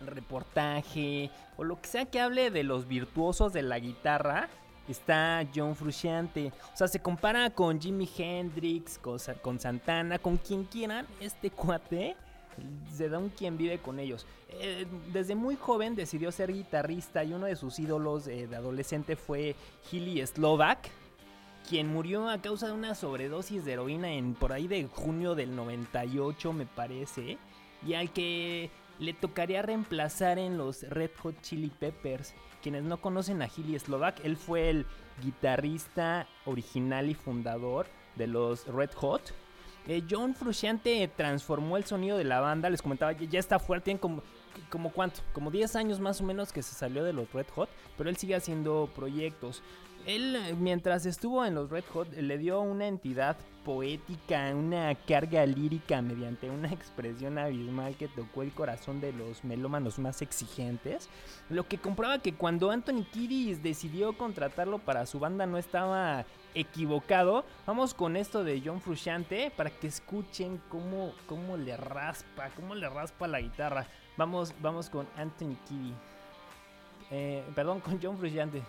reportaje 0.01 1.29
o 1.57 1.63
lo 1.63 1.79
que 1.81 1.87
sea 1.87 2.05
que 2.05 2.19
hable 2.19 2.51
de 2.51 2.63
los 2.63 2.87
virtuosos 2.87 3.53
de 3.53 3.61
la 3.61 3.79
guitarra, 3.79 4.49
está 4.87 5.45
John 5.53 5.75
Frusciante. 5.75 6.51
O 6.73 6.77
sea, 6.77 6.87
se 6.87 7.01
compara 7.01 7.49
con 7.49 7.79
Jimi 7.79 8.09
Hendrix, 8.17 8.97
con, 8.97 9.19
con 9.41 9.59
Santana, 9.59 10.17
con 10.17 10.37
quien 10.37 10.63
quieran. 10.63 11.05
Este 11.19 11.51
cuate 11.51 12.15
se 12.91 13.09
da 13.09 13.19
un 13.19 13.29
quien 13.29 13.57
vive 13.57 13.79
con 13.79 13.99
ellos. 13.99 14.25
Eh, 14.49 14.85
desde 15.13 15.35
muy 15.35 15.55
joven 15.55 15.95
decidió 15.95 16.31
ser 16.31 16.51
guitarrista 16.53 17.23
y 17.23 17.33
uno 17.33 17.45
de 17.45 17.55
sus 17.55 17.79
ídolos 17.79 18.27
eh, 18.27 18.47
de 18.47 18.55
adolescente 18.55 19.15
fue 19.15 19.55
Hilly 19.91 20.25
Slovak, 20.25 20.89
quien 21.69 21.87
murió 21.87 22.29
a 22.29 22.41
causa 22.41 22.67
de 22.67 22.73
una 22.73 22.95
sobredosis 22.95 23.63
de 23.65 23.73
heroína 23.73 24.11
en 24.11 24.33
por 24.33 24.53
ahí 24.53 24.67
de 24.67 24.85
junio 24.87 25.35
del 25.35 25.55
98, 25.55 26.53
me 26.53 26.65
parece, 26.65 27.37
y 27.85 27.93
al 27.93 28.11
que 28.11 28.69
le 28.99 29.13
tocaría 29.13 29.61
reemplazar 29.61 30.39
en 30.39 30.57
los 30.57 30.83
Red 30.83 31.11
Hot 31.21 31.41
Chili 31.41 31.69
Peppers. 31.69 32.33
Quienes 32.61 32.83
no 32.83 32.97
conocen 32.97 33.41
a 33.41 33.47
Hilly 33.47 33.79
Slovak, 33.79 34.19
él 34.23 34.35
fue 34.35 34.69
el 34.69 34.85
guitarrista 35.23 36.27
original 36.45 37.09
y 37.09 37.13
fundador 37.13 37.87
de 38.15 38.27
los 38.27 38.67
Red 38.67 38.91
Hot. 38.95 39.33
Eh, 39.87 40.03
John 40.09 40.35
Frusciante 40.35 41.09
transformó 41.15 41.77
el 41.77 41.85
sonido 41.85 42.17
de 42.17 42.23
la 42.23 42.39
banda, 42.39 42.69
les 42.69 42.81
comentaba, 42.81 43.13
ya 43.13 43.39
está 43.39 43.59
fuerte, 43.59 43.85
tiene 43.85 43.99
como, 43.99 44.21
cuánto, 44.91 45.21
como 45.33 45.51
10 45.51 45.75
años 45.75 45.99
más 45.99 46.21
o 46.21 46.23
menos 46.23 46.53
que 46.53 46.61
se 46.61 46.75
salió 46.75 47.03
de 47.03 47.13
los 47.13 47.31
Red 47.33 47.47
Hot, 47.55 47.69
pero 47.97 48.09
él 48.09 48.17
sigue 48.17 48.35
haciendo 48.35 48.89
proyectos. 48.95 49.63
Él, 50.05 50.37
mientras 50.59 51.05
estuvo 51.05 51.45
en 51.45 51.55
los 51.55 51.69
Red 51.69 51.83
Hot, 51.93 52.11
le 52.13 52.37
dio 52.37 52.61
una 52.61 52.87
entidad 52.87 53.37
poética, 53.63 54.51
una 54.55 54.95
carga 54.95 55.45
lírica 55.45 56.01
mediante 56.01 56.49
una 56.49 56.69
expresión 56.73 57.37
abismal 57.37 57.95
que 57.95 58.07
tocó 58.07 58.41
el 58.41 58.51
corazón 58.51 59.01
de 59.01 59.13
los 59.13 59.43
melómanos 59.43 59.99
más 59.99 60.21
exigentes. 60.21 61.09
Lo 61.49 61.67
que 61.67 61.77
comprueba 61.77 62.19
que 62.19 62.33
cuando 62.33 62.71
Anthony 62.71 63.05
Kiddis 63.11 63.61
decidió 63.61 64.17
contratarlo 64.17 64.79
para 64.79 65.05
su 65.05 65.19
banda 65.19 65.45
no 65.45 65.57
estaba 65.57 66.25
equivocado. 66.53 67.45
Vamos 67.65 67.93
con 67.93 68.15
esto 68.15 68.43
de 68.43 68.61
John 68.63 68.81
Frusciante 68.81 69.51
para 69.55 69.69
que 69.69 69.87
escuchen 69.87 70.61
cómo, 70.69 71.13
cómo 71.27 71.57
le 71.57 71.77
raspa, 71.77 72.49
cómo 72.55 72.75
le 72.75 72.89
raspa 72.89 73.27
la 73.27 73.41
guitarra. 73.41 73.87
Vamos, 74.17 74.53
vamos 74.61 74.89
con 74.89 75.07
Anthony 75.17 75.55
Kiddis. 75.67 75.95
Eh, 77.11 77.43
perdón, 77.55 77.79
con 77.79 77.99
John 78.01 78.17
Frusciante. 78.17 78.63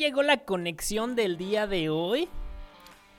Llegó 0.00 0.22
la 0.22 0.38
conexión 0.38 1.14
del 1.14 1.36
día 1.36 1.66
de 1.66 1.90
hoy. 1.90 2.28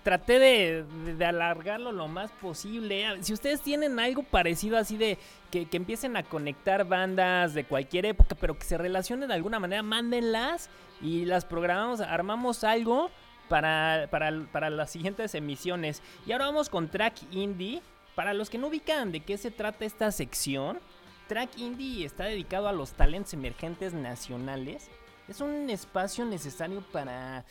Traté 0.03 0.39
de, 0.39 1.25
alargarlo 1.25 1.91
lo 1.91 2.07
más 2.07 2.32
posible. 2.32 3.05
Si 3.21 3.34
ustedes 3.34 3.61
tienen 3.61 3.99
algo 3.99 4.23
parecido 4.23 4.77
así 4.77 4.97
de 4.97 5.19
que, 5.51 5.67
que 5.67 5.77
empiecen 5.77 6.17
a 6.17 6.23
conectar 6.23 6.86
bandas 6.86 7.53
de 7.53 7.65
cualquier 7.65 8.07
época, 8.07 8.36
pero 8.36 8.57
que 8.57 8.65
se 8.65 8.79
relacionen 8.79 9.29
de 9.29 9.36
alguna 9.36 9.59
manera, 9.59 9.84
mándenlas 9.84 10.71
y 11.01 11.25
las 11.25 11.45
programamos, 11.45 12.01
armamos 12.01 12.63
algo 12.63 13.11
para, 13.47 14.07
para, 14.09 14.32
para 14.51 14.71
las 14.71 14.89
siguientes 14.89 15.36
emisiones. 15.36 16.01
Y 16.25 16.32
ahora 16.32 16.47
vamos 16.47 16.69
con 16.69 16.89
Track 16.89 17.32
Indie. 17.32 17.82
Para 18.15 18.34
los 18.34 18.49
que 18.49 18.57
no 18.57 18.67
ubican 18.67 19.11
de 19.11 19.21
qué 19.21 19.38
se 19.38 19.51
trata 19.51 19.86
esta 19.86 20.11
sección, 20.11 20.79
Track 21.27 21.59
Indie 21.59 22.05
está 22.05 22.25
dedicado 22.25 22.67
a 22.67 22.73
los 22.73 22.91
talentos 22.93 23.34
emergentes 23.34 23.93
nacionales. 23.93 24.89
Es 25.32 25.39
un 25.39 25.69
espacio 25.69 26.25
necesario 26.25 26.82
para, 26.91 27.45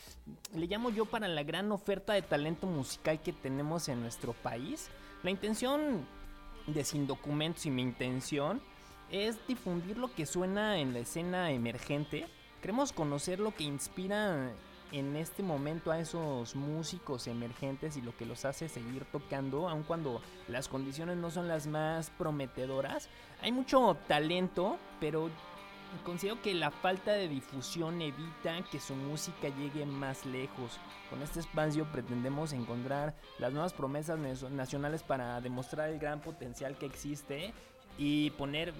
le 0.53 0.67
llamo 0.67 0.91
yo, 0.91 1.07
para 1.07 1.27
la 1.27 1.41
gran 1.41 1.71
oferta 1.71 2.13
de 2.13 2.21
talento 2.21 2.67
musical 2.67 3.19
que 3.23 3.33
tenemos 3.33 3.89
en 3.89 4.01
nuestro 4.01 4.33
país. 4.33 4.91
La 5.23 5.31
intención 5.31 6.05
de 6.67 6.83
Sin 6.83 7.07
Documentos 7.07 7.65
y 7.65 7.71
mi 7.71 7.81
intención 7.81 8.61
es 9.09 9.35
difundir 9.47 9.97
lo 9.97 10.13
que 10.13 10.27
suena 10.27 10.77
en 10.77 10.93
la 10.93 10.99
escena 10.99 11.49
emergente. 11.49 12.27
Queremos 12.61 12.93
conocer 12.93 13.39
lo 13.39 13.49
que 13.55 13.63
inspira 13.63 14.51
en 14.91 15.15
este 15.15 15.41
momento 15.41 15.89
a 15.89 15.99
esos 15.99 16.55
músicos 16.55 17.25
emergentes 17.25 17.97
y 17.97 18.03
lo 18.03 18.15
que 18.15 18.27
los 18.27 18.45
hace 18.45 18.69
seguir 18.69 19.05
tocando, 19.05 19.67
aun 19.67 19.81
cuando 19.81 20.21
las 20.47 20.67
condiciones 20.67 21.17
no 21.17 21.31
son 21.31 21.47
las 21.47 21.65
más 21.65 22.11
prometedoras. 22.11 23.09
Hay 23.41 23.51
mucho 23.51 23.97
talento, 24.07 24.77
pero 24.99 25.31
considero 26.05 26.41
que 26.41 26.53
la 26.53 26.71
falta 26.71 27.13
de 27.13 27.27
difusión 27.27 28.01
evita 28.01 28.61
que 28.71 28.79
su 28.79 28.95
música 28.95 29.49
llegue 29.49 29.85
más 29.85 30.25
lejos. 30.25 30.79
Con 31.09 31.21
este 31.21 31.39
espacio 31.39 31.85
pretendemos 31.91 32.53
encontrar 32.53 33.15
las 33.39 33.51
nuevas 33.51 33.73
promesas 33.73 34.19
nacionales 34.51 35.03
para 35.03 35.39
demostrar 35.41 35.89
el 35.89 35.99
gran 35.99 36.21
potencial 36.21 36.77
que 36.77 36.85
existe 36.85 37.53
y 37.97 38.31
poner 38.31 38.73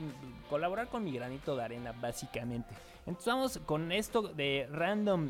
colaborar 0.50 0.88
con 0.88 1.04
mi 1.04 1.12
granito 1.12 1.56
de 1.56 1.64
arena 1.64 1.92
básicamente. 1.92 2.74
Entonces 3.06 3.26
vamos 3.26 3.60
con 3.66 3.92
esto 3.92 4.22
de 4.22 4.68
Random 4.72 5.30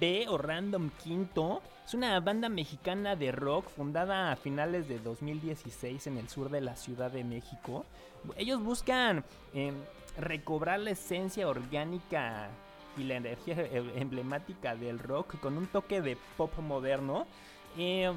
B 0.00 0.26
o 0.28 0.38
Random 0.38 0.90
Quinto. 1.02 1.62
Es 1.84 1.94
una 1.94 2.18
banda 2.20 2.48
mexicana 2.48 3.16
de 3.16 3.32
rock 3.32 3.68
fundada 3.68 4.32
a 4.32 4.36
finales 4.36 4.88
de 4.88 4.98
2016 4.98 6.06
en 6.06 6.18
el 6.18 6.28
sur 6.28 6.50
de 6.50 6.60
la 6.60 6.76
Ciudad 6.76 7.10
de 7.10 7.24
México. 7.24 7.84
Ellos 8.36 8.62
buscan 8.62 9.24
em, 9.52 9.74
recobrar 10.16 10.80
la 10.80 10.90
esencia 10.90 11.48
orgánica 11.48 12.50
y 12.96 13.04
la 13.04 13.16
energía 13.16 13.56
eh, 13.58 13.92
emblemática 13.96 14.76
del 14.76 14.98
rock 14.98 15.38
con 15.40 15.56
un 15.56 15.66
toque 15.66 16.00
de 16.00 16.16
pop 16.36 16.56
moderno. 16.58 17.26
Eh, 17.78 18.12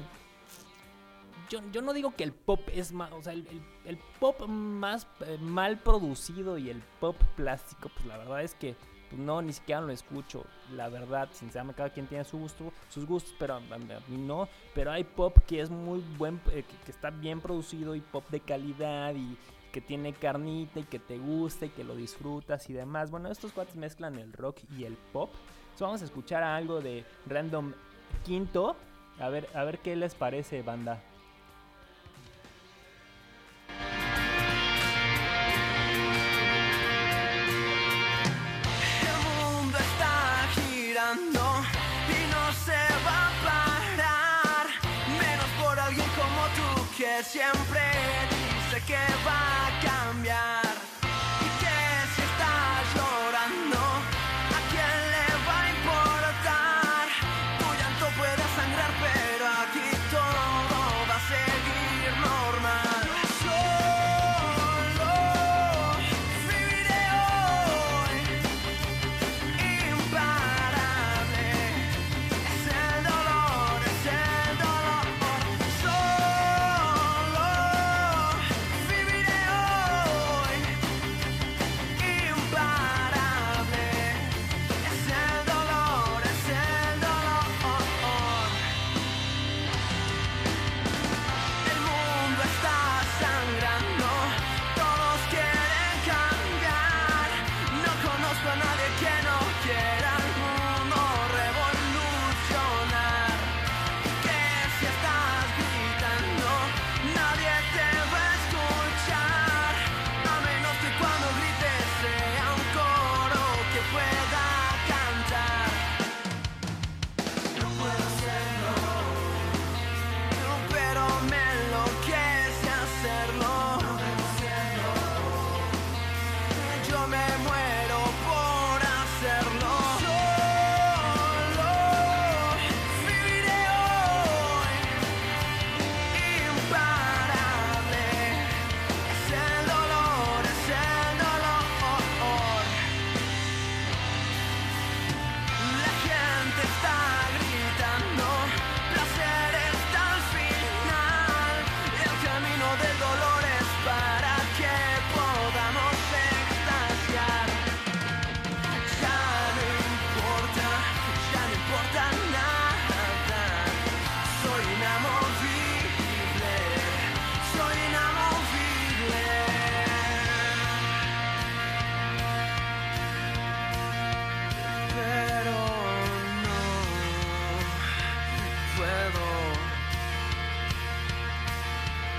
yo, 1.48 1.60
yo 1.72 1.82
no 1.82 1.92
digo 1.92 2.14
que 2.14 2.24
el 2.24 2.32
pop 2.32 2.60
es 2.72 2.92
más, 2.92 3.12
o 3.12 3.22
sea, 3.22 3.32
el, 3.32 3.98
pop 4.18 4.46
más 4.46 5.06
eh, 5.20 5.38
mal 5.40 5.78
producido 5.78 6.58
y 6.58 6.70
el 6.70 6.82
pop 7.00 7.16
plástico, 7.36 7.90
pues 7.94 8.06
la 8.06 8.18
verdad 8.18 8.42
es 8.42 8.54
que 8.54 8.74
pues, 9.08 9.20
no, 9.20 9.40
ni 9.42 9.52
siquiera 9.52 9.80
lo 9.80 9.92
escucho. 9.92 10.44
La 10.72 10.88
verdad, 10.88 11.28
sinceramente, 11.32 11.78
cada 11.78 11.90
quien 11.90 12.06
tiene 12.06 12.24
su 12.24 12.38
gusto, 12.38 12.72
sus 12.88 13.06
gustos, 13.06 13.34
pero 13.38 13.54
a 13.54 13.60
mí 13.60 14.16
no. 14.16 14.48
Pero 14.74 14.90
hay 14.90 15.04
pop 15.04 15.38
que 15.46 15.60
es 15.60 15.70
muy 15.70 16.00
buen, 16.18 16.40
eh, 16.50 16.64
que, 16.68 16.76
que 16.84 16.90
está 16.90 17.10
bien 17.10 17.40
producido 17.40 17.94
y 17.94 18.00
pop 18.00 18.28
de 18.30 18.40
calidad 18.40 19.14
y 19.14 19.36
que 19.76 19.82
tiene 19.82 20.14
carnita 20.14 20.80
y 20.80 20.84
que 20.84 20.98
te 20.98 21.18
gusta 21.18 21.66
y 21.66 21.68
que 21.68 21.84
lo 21.84 21.94
disfrutas 21.94 22.70
y 22.70 22.72
demás. 22.72 23.10
Bueno, 23.10 23.30
estos 23.30 23.52
cuates 23.52 23.76
mezclan 23.76 24.18
el 24.18 24.32
rock 24.32 24.60
y 24.74 24.84
el 24.84 24.94
pop. 24.94 25.28
Entonces 25.64 25.80
vamos 25.80 26.00
a 26.00 26.04
escuchar 26.06 26.42
algo 26.42 26.80
de 26.80 27.04
Random 27.26 27.74
Quinto. 28.24 28.74
A 29.20 29.28
ver, 29.28 29.50
a 29.52 29.64
ver 29.64 29.80
qué 29.80 29.94
les 29.94 30.14
parece, 30.14 30.62
banda. 30.62 31.02
Siempre 47.22 48.25
que 48.86 48.94
va 49.24 49.66
a 49.66 49.80
cambiar. 49.82 50.65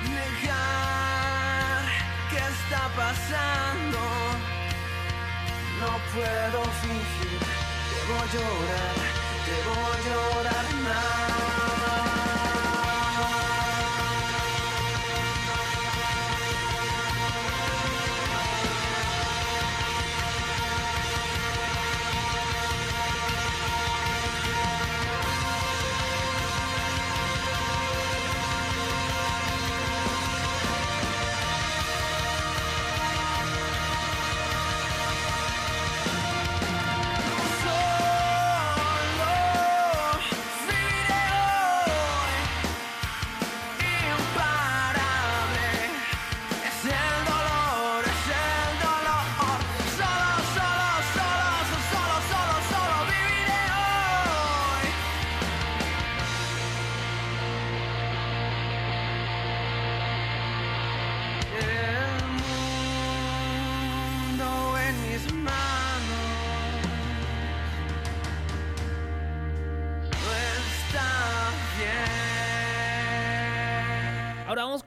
Negar 0.10 1.84
que 2.30 2.38
está 2.38 2.90
pasando. 2.96 4.00
No 5.80 5.92
puedo 6.14 6.64
fingir, 6.82 7.40
debo 7.94 8.18
llorar, 8.34 8.98
debo 9.48 9.76
llorar 10.08 10.68
más. 10.86 11.67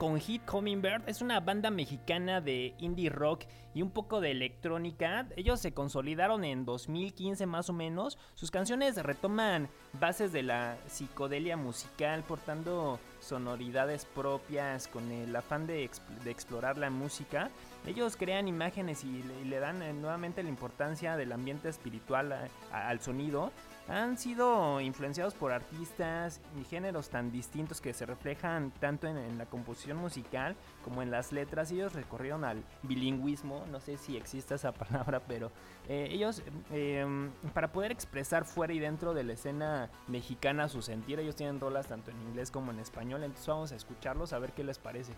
Con 0.01 0.19
Hit 0.19 0.41
Hummingbird. 0.51 1.07
Es 1.07 1.21
una 1.21 1.39
banda 1.41 1.69
mexicana 1.69 2.41
de 2.41 2.73
indie 2.79 3.11
rock 3.11 3.43
y 3.75 3.83
un 3.83 3.91
poco 3.91 4.19
de 4.19 4.31
electrónica. 4.31 5.27
Ellos 5.35 5.59
se 5.59 5.75
consolidaron 5.75 6.43
en 6.43 6.65
2015 6.65 7.45
más 7.45 7.69
o 7.69 7.73
menos. 7.73 8.17
Sus 8.33 8.49
canciones 8.49 8.95
retoman 9.03 9.69
bases 9.99 10.33
de 10.33 10.41
la 10.41 10.75
psicodelia 10.87 11.55
musical, 11.55 12.23
portando 12.23 12.99
sonoridades 13.19 14.05
propias 14.05 14.87
con 14.87 15.11
el 15.11 15.35
afán 15.35 15.67
de, 15.67 15.85
exp- 15.87 16.01
de 16.23 16.31
explorar 16.31 16.79
la 16.79 16.89
música. 16.89 17.51
Ellos 17.85 18.17
crean 18.17 18.47
imágenes 18.47 19.03
y 19.03 19.21
le, 19.47 19.59
dan 19.59 19.83
eh, 19.83 19.93
nuevamente 19.93 20.41
la 20.41 20.49
importancia 20.49 21.15
del 21.15 21.31
ambiente 21.31 21.69
espiritual 21.69 22.31
a- 22.31 22.87
al 22.89 23.01
sonido. 23.01 23.51
Han 23.87 24.17
sido 24.17 24.79
influenciados 24.79 25.33
por 25.33 25.51
artistas 25.51 26.39
y 26.59 26.63
géneros 26.63 27.09
tan 27.09 27.31
distintos 27.31 27.81
que 27.81 27.93
se 27.93 28.05
reflejan 28.05 28.71
tanto 28.79 29.07
en, 29.07 29.37
la 29.37 29.45
composición 29.45 29.97
musical 29.97 30.55
como 30.83 31.01
en 31.01 31.11
las 31.11 31.31
letras. 31.31 31.71
Ellos 31.71 31.93
recorrieron 31.93 32.45
al 32.45 32.63
bilingüismo, 32.83 33.65
no 33.71 33.79
sé 33.79 33.97
si 33.97 34.15
existe 34.15 34.55
esa 34.55 34.71
palabra, 34.71 35.21
pero 35.27 35.51
eh, 35.89 36.07
ellos 36.11 36.41
eh, 36.71 37.05
para 37.53 37.71
poder 37.71 37.91
expresar 37.91 38.45
fuera 38.45 38.73
y 38.73 38.79
dentro 38.79 39.13
de 39.13 39.23
la 39.23 39.33
escena 39.33 39.89
mexicana 40.07 40.69
su 40.69 40.81
sentir, 40.81 41.19
ellos 41.19 41.35
tienen 41.35 41.59
rolas 41.59 41.87
tanto 41.87 42.11
en 42.11 42.21
inglés 42.21 42.51
como 42.51 42.71
en 42.71 42.79
español, 42.79 43.23
entonces 43.23 43.47
vamos 43.47 43.71
a 43.71 43.75
escucharlos 43.75 44.33
a 44.33 44.39
ver 44.39 44.53
qué 44.53 44.63
les 44.63 44.79
parece. 44.79 45.13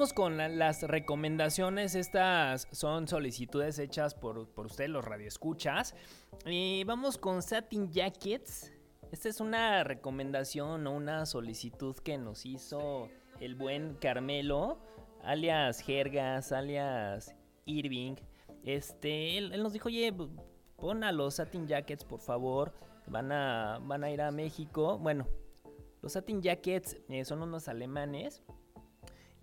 Vamos 0.00 0.14
con 0.14 0.38
la- 0.38 0.48
las 0.48 0.82
recomendaciones. 0.82 1.94
Estas 1.94 2.66
son 2.72 3.06
solicitudes 3.06 3.78
hechas 3.78 4.14
por, 4.14 4.48
por 4.48 4.64
ustedes, 4.64 4.88
los 4.88 5.04
radioescuchas. 5.04 5.94
Y 6.46 6.84
vamos 6.84 7.18
con 7.18 7.42
Satin 7.42 7.92
Jackets. 7.92 8.72
Esta 9.12 9.28
es 9.28 9.40
una 9.42 9.84
recomendación 9.84 10.86
o 10.86 10.92
una 10.92 11.26
solicitud 11.26 11.94
que 11.96 12.16
nos 12.16 12.46
hizo 12.46 13.10
el 13.40 13.56
buen 13.56 13.92
Carmelo, 13.96 14.78
alias 15.22 15.80
Jergas, 15.82 16.50
alias 16.50 17.36
Irving. 17.66 18.14
Este, 18.64 19.36
él, 19.36 19.62
nos 19.62 19.74
dijo, 19.74 19.88
oye, 19.88 20.14
pon 20.76 21.04
a 21.04 21.12
los 21.12 21.34
Satin 21.34 21.66
Jackets, 21.66 22.04
por 22.04 22.20
favor. 22.20 22.72
Van 23.06 23.30
a, 23.32 23.78
van 23.82 24.02
a 24.02 24.10
ir 24.10 24.22
a 24.22 24.30
México. 24.30 24.96
Bueno, 24.98 25.26
los 26.00 26.14
Satin 26.14 26.40
Jackets 26.40 26.96
eh, 27.10 27.22
son 27.26 27.42
unos 27.42 27.68
alemanes. 27.68 28.42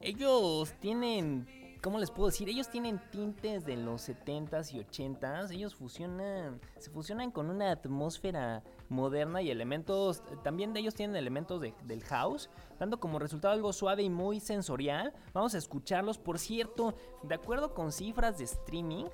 Ellos 0.07 0.73
tienen 0.79 1.45
¿cómo 1.81 1.99
les 1.99 2.11
puedo 2.11 2.27
decir? 2.27 2.49
Ellos 2.49 2.69
tienen 2.69 2.99
tintes 3.11 3.63
de 3.65 3.77
los 3.77 4.09
70s 4.09 4.73
y 4.73 4.79
80s. 4.79 5.51
Ellos 5.51 5.75
fusionan, 5.75 6.59
se 6.79 6.89
fusionan 6.89 7.31
con 7.31 7.49
una 7.49 7.71
atmósfera 7.71 8.63
moderna 8.89 9.41
y 9.41 9.51
elementos, 9.51 10.23
también 10.43 10.73
de 10.73 10.79
ellos 10.79 10.95
tienen 10.95 11.15
elementos 11.15 11.61
de- 11.61 11.73
del 11.85 12.03
house, 12.05 12.49
dando 12.79 12.99
como 12.99 13.19
resultado 13.19 13.53
algo 13.53 13.71
suave 13.73 14.03
y 14.03 14.09
muy 14.09 14.39
sensorial. 14.39 15.13
Vamos 15.33 15.53
a 15.55 15.59
escucharlos. 15.59 16.17
Por 16.17 16.39
cierto, 16.39 16.95
de 17.23 17.35
acuerdo 17.35 17.73
con 17.73 17.91
cifras 17.91 18.37
de 18.37 18.45
streaming, 18.45 19.05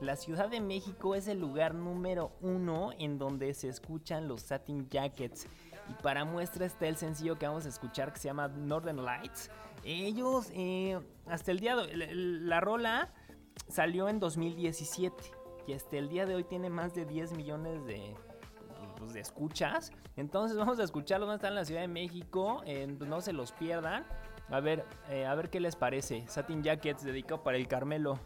la 0.00 0.16
Ciudad 0.16 0.48
de 0.48 0.60
México 0.60 1.14
es 1.14 1.28
el 1.28 1.38
lugar 1.38 1.74
número 1.74 2.32
uno 2.40 2.90
en 2.98 3.18
donde 3.18 3.52
se 3.54 3.68
escuchan 3.68 4.26
los 4.28 4.42
Satin 4.42 4.88
Jackets. 4.88 5.46
Y 5.90 5.94
para 6.02 6.24
muestra 6.24 6.64
está 6.66 6.86
el 6.86 6.96
sencillo 6.96 7.38
que 7.38 7.46
vamos 7.46 7.66
a 7.66 7.68
escuchar 7.68 8.12
que 8.12 8.20
se 8.20 8.28
llama 8.28 8.48
Northern 8.48 9.04
Lights. 9.04 9.50
Ellos, 9.84 10.50
eh, 10.54 11.00
hasta 11.26 11.50
el 11.50 11.60
día 11.60 11.76
de 11.76 11.82
hoy, 11.82 11.96
la, 11.96 12.06
la 12.10 12.60
rola 12.60 13.12
salió 13.68 14.08
en 14.08 14.20
2017 14.20 15.14
y 15.66 15.72
hasta 15.72 15.96
el 15.96 16.08
día 16.08 16.26
de 16.26 16.34
hoy 16.34 16.44
tiene 16.44 16.70
más 16.70 16.94
de 16.94 17.04
10 17.04 17.36
millones 17.36 17.84
de, 17.86 18.14
pues, 18.98 19.12
de 19.12 19.20
escuchas. 19.20 19.92
Entonces 20.16 20.56
vamos 20.56 20.78
a 20.78 20.84
escucharlo 20.84 21.26
donde 21.26 21.36
está 21.36 21.48
en 21.48 21.54
la 21.54 21.64
Ciudad 21.64 21.80
de 21.80 21.88
México. 21.88 22.62
no 23.06 23.20
se 23.20 23.32
los 23.32 23.52
pierdan. 23.52 24.04
A 24.50 24.60
ver, 24.60 24.84
eh, 25.08 25.24
a 25.24 25.34
ver 25.34 25.50
qué 25.50 25.60
les 25.60 25.76
parece. 25.76 26.24
Satin 26.28 26.62
Jackets 26.62 27.04
dedicado 27.04 27.42
para 27.42 27.56
el 27.56 27.68
Carmelo. 27.68 28.18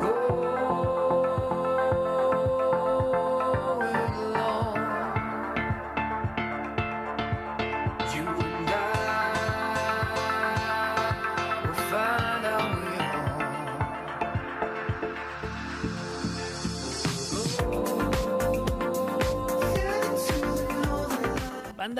Go 0.00 0.35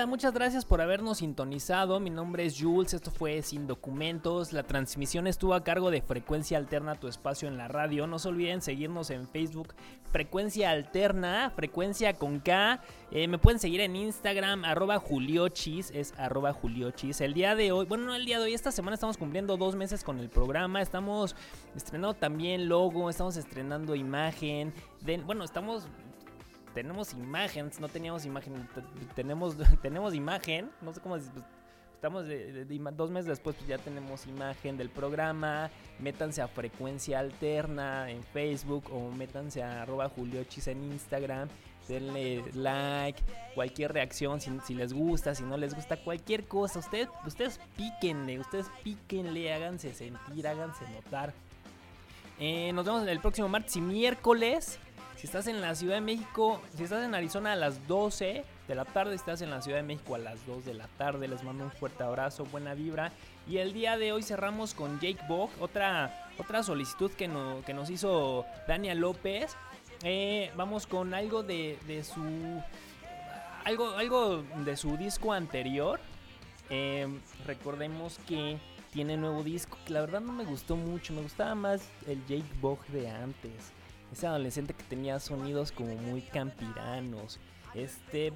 Muchas 0.05 0.35
gracias 0.35 0.67
por 0.67 0.83
habernos 0.83 1.19
sintonizado. 1.19 2.01
Mi 2.01 2.11
nombre 2.11 2.45
es 2.45 2.61
Jules, 2.61 2.93
esto 2.93 3.11
fue 3.11 3.41
Sin 3.41 3.67
Documentos. 3.67 4.53
La 4.53 4.63
transmisión 4.63 5.27
estuvo 5.27 5.55
a 5.55 5.65
cargo 5.65 5.91
de 5.91 6.03
Frecuencia 6.03 6.59
Alterna, 6.59 6.97
tu 6.97 7.09
espacio 7.09 7.49
en 7.49 7.57
la 7.57 7.67
radio. 7.67 8.07
No 8.07 8.19
se 8.19 8.29
olviden 8.29 8.61
seguirnos 8.61 9.09
en 9.09 9.27
Facebook, 9.27 9.75
Frecuencia 10.13 10.71
Alterna, 10.71 11.51
Frecuencia 11.57 12.13
con 12.13 12.41
K. 12.41 12.83
Eh, 13.11 13.27
me 13.27 13.39
pueden 13.39 13.59
seguir 13.59 13.81
en 13.81 13.97
Instagram, 13.97 14.67
arroba 14.67 14.99
Juliochis, 14.99 15.91
es 15.93 16.13
arroba 16.19 16.53
Juliochis. 16.53 17.23
El 17.23 17.33
día 17.33 17.55
de 17.55 17.73
hoy, 17.73 17.87
bueno, 17.87 18.05
no 18.05 18.15
el 18.15 18.27
día 18.27 18.39
de 18.39 18.45
hoy, 18.45 18.55
esta 18.55 18.73
semana 18.73 18.95
estamos 18.95 19.17
cumpliendo 19.17 19.57
dos 19.57 19.77
meses 19.77 20.05
con 20.05 20.19
el 20.19 20.29
programa. 20.29 20.83
Estamos 20.83 21.35
estrenando 21.75 22.13
también 22.13 22.69
logo, 22.69 23.09
estamos 23.09 23.39
estrenando 23.39 23.95
imagen. 23.95 24.75
bueno, 25.25 25.43
estamos 25.43 25.89
tenemos 26.77 27.15
imágenes, 27.15 27.81
no 27.81 27.89
teníamos 27.89 28.27
imagen, 28.27 28.69
te- 28.75 29.15
tenemos, 29.15 29.57
tenemos 29.83 30.15
imagen, 30.15 30.71
no 30.83 30.93
sé 30.93 31.01
cómo 31.01 31.17
decir, 31.17 31.33
pues, 31.33 31.45
Estamos 31.95 32.27
dos 32.95 33.11
meses 33.11 33.27
después, 33.27 33.57
pues 33.57 33.67
ya 33.67 33.79
tenemos 33.79 34.27
imagen 34.27 34.77
del 34.77 34.91
programa. 34.91 35.71
Métanse 35.99 36.43
a 36.43 36.47
Frecuencia 36.47 37.19
Alterna 37.19 38.11
en 38.11 38.23
Facebook 38.23 38.85
o 38.93 39.11
métanse 39.11 39.63
a 39.63 39.83
arroba 39.83 40.11
juliochis 40.11 40.69
en 40.69 40.85
Instagram. 40.85 41.49
Denle 41.89 42.45
like, 42.53 43.21
cualquier 43.55 43.93
reacción, 43.95 44.43
si, 44.43 44.51
si 44.67 44.75
les 44.75 44.93
gusta, 44.93 45.35
si 45.35 45.43
no 45.45 45.57
les 45.57 45.75
gusta, 45.75 45.97
cualquier 45.97 46.45
cosa. 46.47 46.81
Ustedes, 46.81 47.09
ustedes 47.27 47.59
píquenle, 47.77 48.39
ustedes 48.41 48.67
píquenle, 48.85 49.53
háganse 49.55 49.95
sentir, 49.95 50.47
háganse 50.47 50.85
notar. 50.91 51.33
Eh, 52.39 52.73
nos 52.75 52.85
vemos 52.85 53.09
el 53.09 53.21
próximo 53.21 53.49
martes 53.49 53.75
y 53.77 53.81
miércoles. 53.81 54.79
Si 55.17 55.27
estás 55.27 55.47
en 55.47 55.61
la 55.63 55.75
Ciudad 55.75 55.95
de 55.95 56.01
México, 56.03 56.61
si 56.77 56.85
estás 56.85 57.03
en 57.05 57.15
Arizona 57.15 57.53
a 57.53 57.57
las 57.57 57.87
12 57.89 58.45
de 58.69 58.75
la 58.75 58.85
tarde, 58.85 59.15
estás 59.15 59.41
en 59.41 59.51
la 59.51 59.63
Ciudad 59.63 59.79
de 59.79 59.83
México 59.83 60.15
a 60.15 60.19
las 60.19 60.45
2 60.47 60.65
de 60.67 60.75
la 60.75 60.89
tarde, 60.99 61.27
les 61.27 61.43
mando 61.43 61.65
un 61.65 61.71
fuerte 61.73 62.03
abrazo, 62.05 62.45
buena 62.45 62.75
vibra. 62.75 63.13
Y 63.49 63.59
el 63.59 63.73
día 63.73 63.97
de 63.97 64.13
hoy 64.13 64.23
cerramos 64.23 64.75
con 64.75 65.01
Jake 65.01 65.21
Bog, 65.27 65.49
otra, 65.59 66.29
otra 66.39 66.63
solicitud 66.63 67.11
que, 67.13 67.29
no- 67.29 67.63
que 67.65 67.73
nos 67.73 67.89
hizo 67.89 68.45
Dania 68.69 68.95
López. 68.95 69.57
Eh, 70.03 70.51
vamos 70.55 70.87
con 70.87 71.15
algo 71.15 71.43
de, 71.43 71.79
de 71.87 72.05
su. 72.05 72.63
Algo, 73.65 73.91
algo 73.93 74.43
de 74.43 74.77
su 74.77 74.97
disco 74.99 75.33
anterior. 75.33 75.99
Eh, 76.69 77.09
recordemos 77.47 78.19
que 78.29 78.59
tiene 78.93 79.17
nuevo 79.17 79.43
disco 79.43 79.79
que 79.87 79.95
la 79.95 80.03
verdad 80.03 80.21
no 80.21 80.33
me 80.33 80.45
gustó 80.45 80.77
mucho. 80.77 81.15
Me 81.15 81.23
gustaba 81.23 81.55
más 81.55 81.89
el 82.07 82.21
Jake 82.27 82.45
Bog 82.61 82.85
de 82.89 83.09
antes. 83.09 83.73
Ese 84.17 84.27
adolescente 84.27 84.73
que 84.73 84.83
tenía 84.85 85.21
sonidos 85.21 85.73
como 85.73 85.95
muy 85.95 86.23
campiranos. 86.23 87.39
Este, 87.75 88.33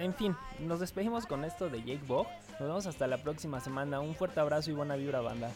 en 0.00 0.12
fin, 0.12 0.36
nos 0.58 0.80
despedimos 0.80 1.24
con 1.24 1.44
esto 1.44 1.68
de 1.68 1.78
Jake 1.78 2.02
Bog. 2.04 2.26
Nos 2.58 2.68
vemos 2.68 2.86
hasta 2.88 3.06
la 3.06 3.16
próxima 3.16 3.60
semana. 3.60 4.00
Un 4.00 4.16
fuerte 4.16 4.40
abrazo 4.40 4.72
y 4.72 4.74
buena 4.74 4.96
vibra, 4.96 5.20
banda. 5.20 5.52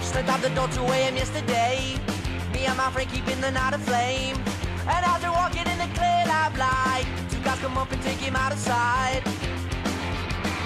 Slipped 0.00 0.30
out 0.30 0.40
the 0.40 0.48
door 0.54 0.68
to 0.68 0.80
AM 0.90 1.16
yesterday. 1.16 2.00
Me 2.54 2.64
and 2.64 2.78
my 2.78 2.90
friend 2.92 3.10
keeping 3.10 3.42
the 3.42 3.50
night 3.50 3.74
aflame. 3.74 4.38
And 4.88 5.04
as 5.04 5.22
we're 5.22 5.32
walking 5.32 5.66
in 5.70 5.76
the 5.76 5.88
clear 5.92 6.24
light, 6.56 7.04
two 7.28 7.38
guys 7.44 7.58
come 7.58 7.76
up 7.76 7.92
and 7.92 8.00
take 8.00 8.16
him 8.16 8.36
out 8.36 8.52
of 8.52 8.58
sight. 8.58 9.37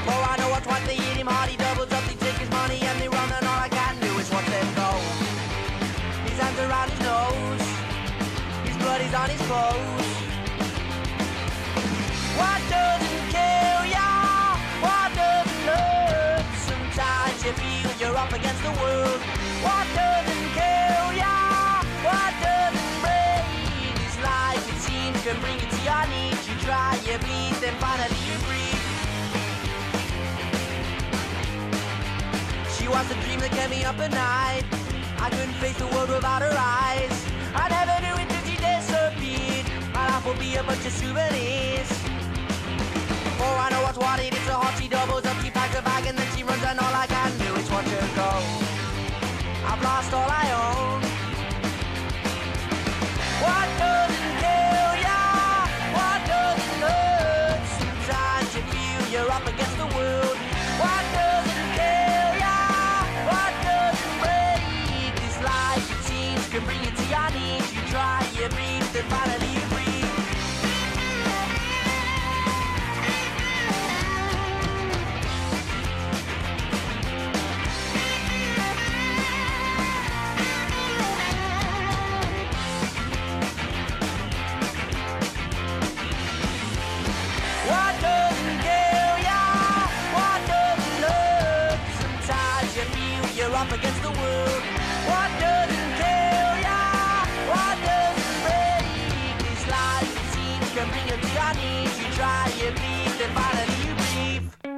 Oh, 0.09 0.26
I 0.30 0.36
know 0.38 0.50
what's 0.50 0.66
what 0.66 0.82
they 0.86 0.96
hit 0.96 1.16
him 1.16 1.26
hard. 1.26 1.50
He 1.50 1.57
doubles 1.57 1.92
up, 1.92 2.05
they 2.05 2.14
take 2.14 2.38
his 2.38 2.50
money 2.50 2.80
and 2.80 3.00
they 3.00 3.09
run. 3.09 3.28
And 3.32 3.46
all 3.46 3.61
I 3.61 3.68
can 3.68 3.98
do 4.00 4.11
is 4.18 4.30
watch 4.30 4.46
them 4.46 4.68
go. 4.74 4.90
His 6.26 6.38
hands 6.38 6.59
around 6.59 6.90
his 6.90 7.00
nose. 7.00 7.64
His 8.66 8.76
blood 8.82 9.00
is 9.00 9.14
on 9.14 9.28
his 9.30 9.42
clothes. 9.46 10.09
What 12.40 12.61
doesn't 12.66 13.22
kill 13.30 13.82
ya? 13.94 14.11
What 14.82 15.09
doesn't 15.14 15.62
hurt? 15.70 16.46
Sometimes 16.66 17.38
you 17.44 17.53
feel 17.61 17.90
you're 18.00 18.16
up 18.16 18.32
against 18.32 18.62
the 18.62 18.74
world. 18.82 19.20
What 19.62 19.86
doesn't 19.94 20.46
kill 20.59 21.07
ya? 21.14 21.36
What 22.03 22.32
doesn't 22.42 22.94
break? 23.05 23.46
This 24.03 24.16
life 24.24 24.64
it 24.66 24.78
seems 24.82 25.18
can 25.22 25.38
bring 25.38 25.59
you 25.62 25.68
to 25.70 25.80
your 25.86 26.05
knees. 26.11 26.42
You 26.48 26.57
try, 26.66 26.98
you 27.07 27.18
bleed, 27.22 27.55
was 32.93 33.11
a 33.11 33.14
dream 33.24 33.40
that 33.40 33.51
kept 33.53 33.70
me 33.70 33.84
up 33.84 33.99
at 33.99 34.11
night. 34.12 34.64
I 35.18 35.30
couldn't 35.30 35.57
face 35.64 35.78
the 35.78 35.86
world 35.86 36.11
without 36.11 36.43
her 36.43 36.55
eyes. 36.55 37.14
I 37.55 37.64
never 37.72 37.97
knew 38.05 38.16
it 38.20 38.28
till 38.28 38.45
she 38.45 38.57
disappeared. 38.61 39.66
My 39.95 40.05
life 40.09 40.24
will 40.26 40.36
be 40.36 40.57
a 40.57 40.62
bunch 40.62 40.84
of 40.84 40.93
souvenirs. 40.93 41.90
Oh, 43.40 43.57
I 43.64 43.70
know 43.72 43.82
what's 43.82 43.99
what 43.99 44.20
it 44.20 44.34
is. 44.34 44.45
So 44.45 44.55
hot 44.61 44.76
she 44.78 44.88
doubles 44.88 45.24
up, 45.24 45.36
she 45.43 45.51
packs 45.51 45.78
a 45.78 45.82
bag 45.82 46.07
and 46.07 46.18
then 46.18 46.28
she 46.36 46.45
runs, 46.45 46.62
and 46.62 46.78
all 46.78 46.95
I 46.95 47.07
can 47.07 47.30
do 47.38 47.55
is 47.57 47.70
watch 47.70 47.88
her 47.88 48.09
go. 48.14 48.61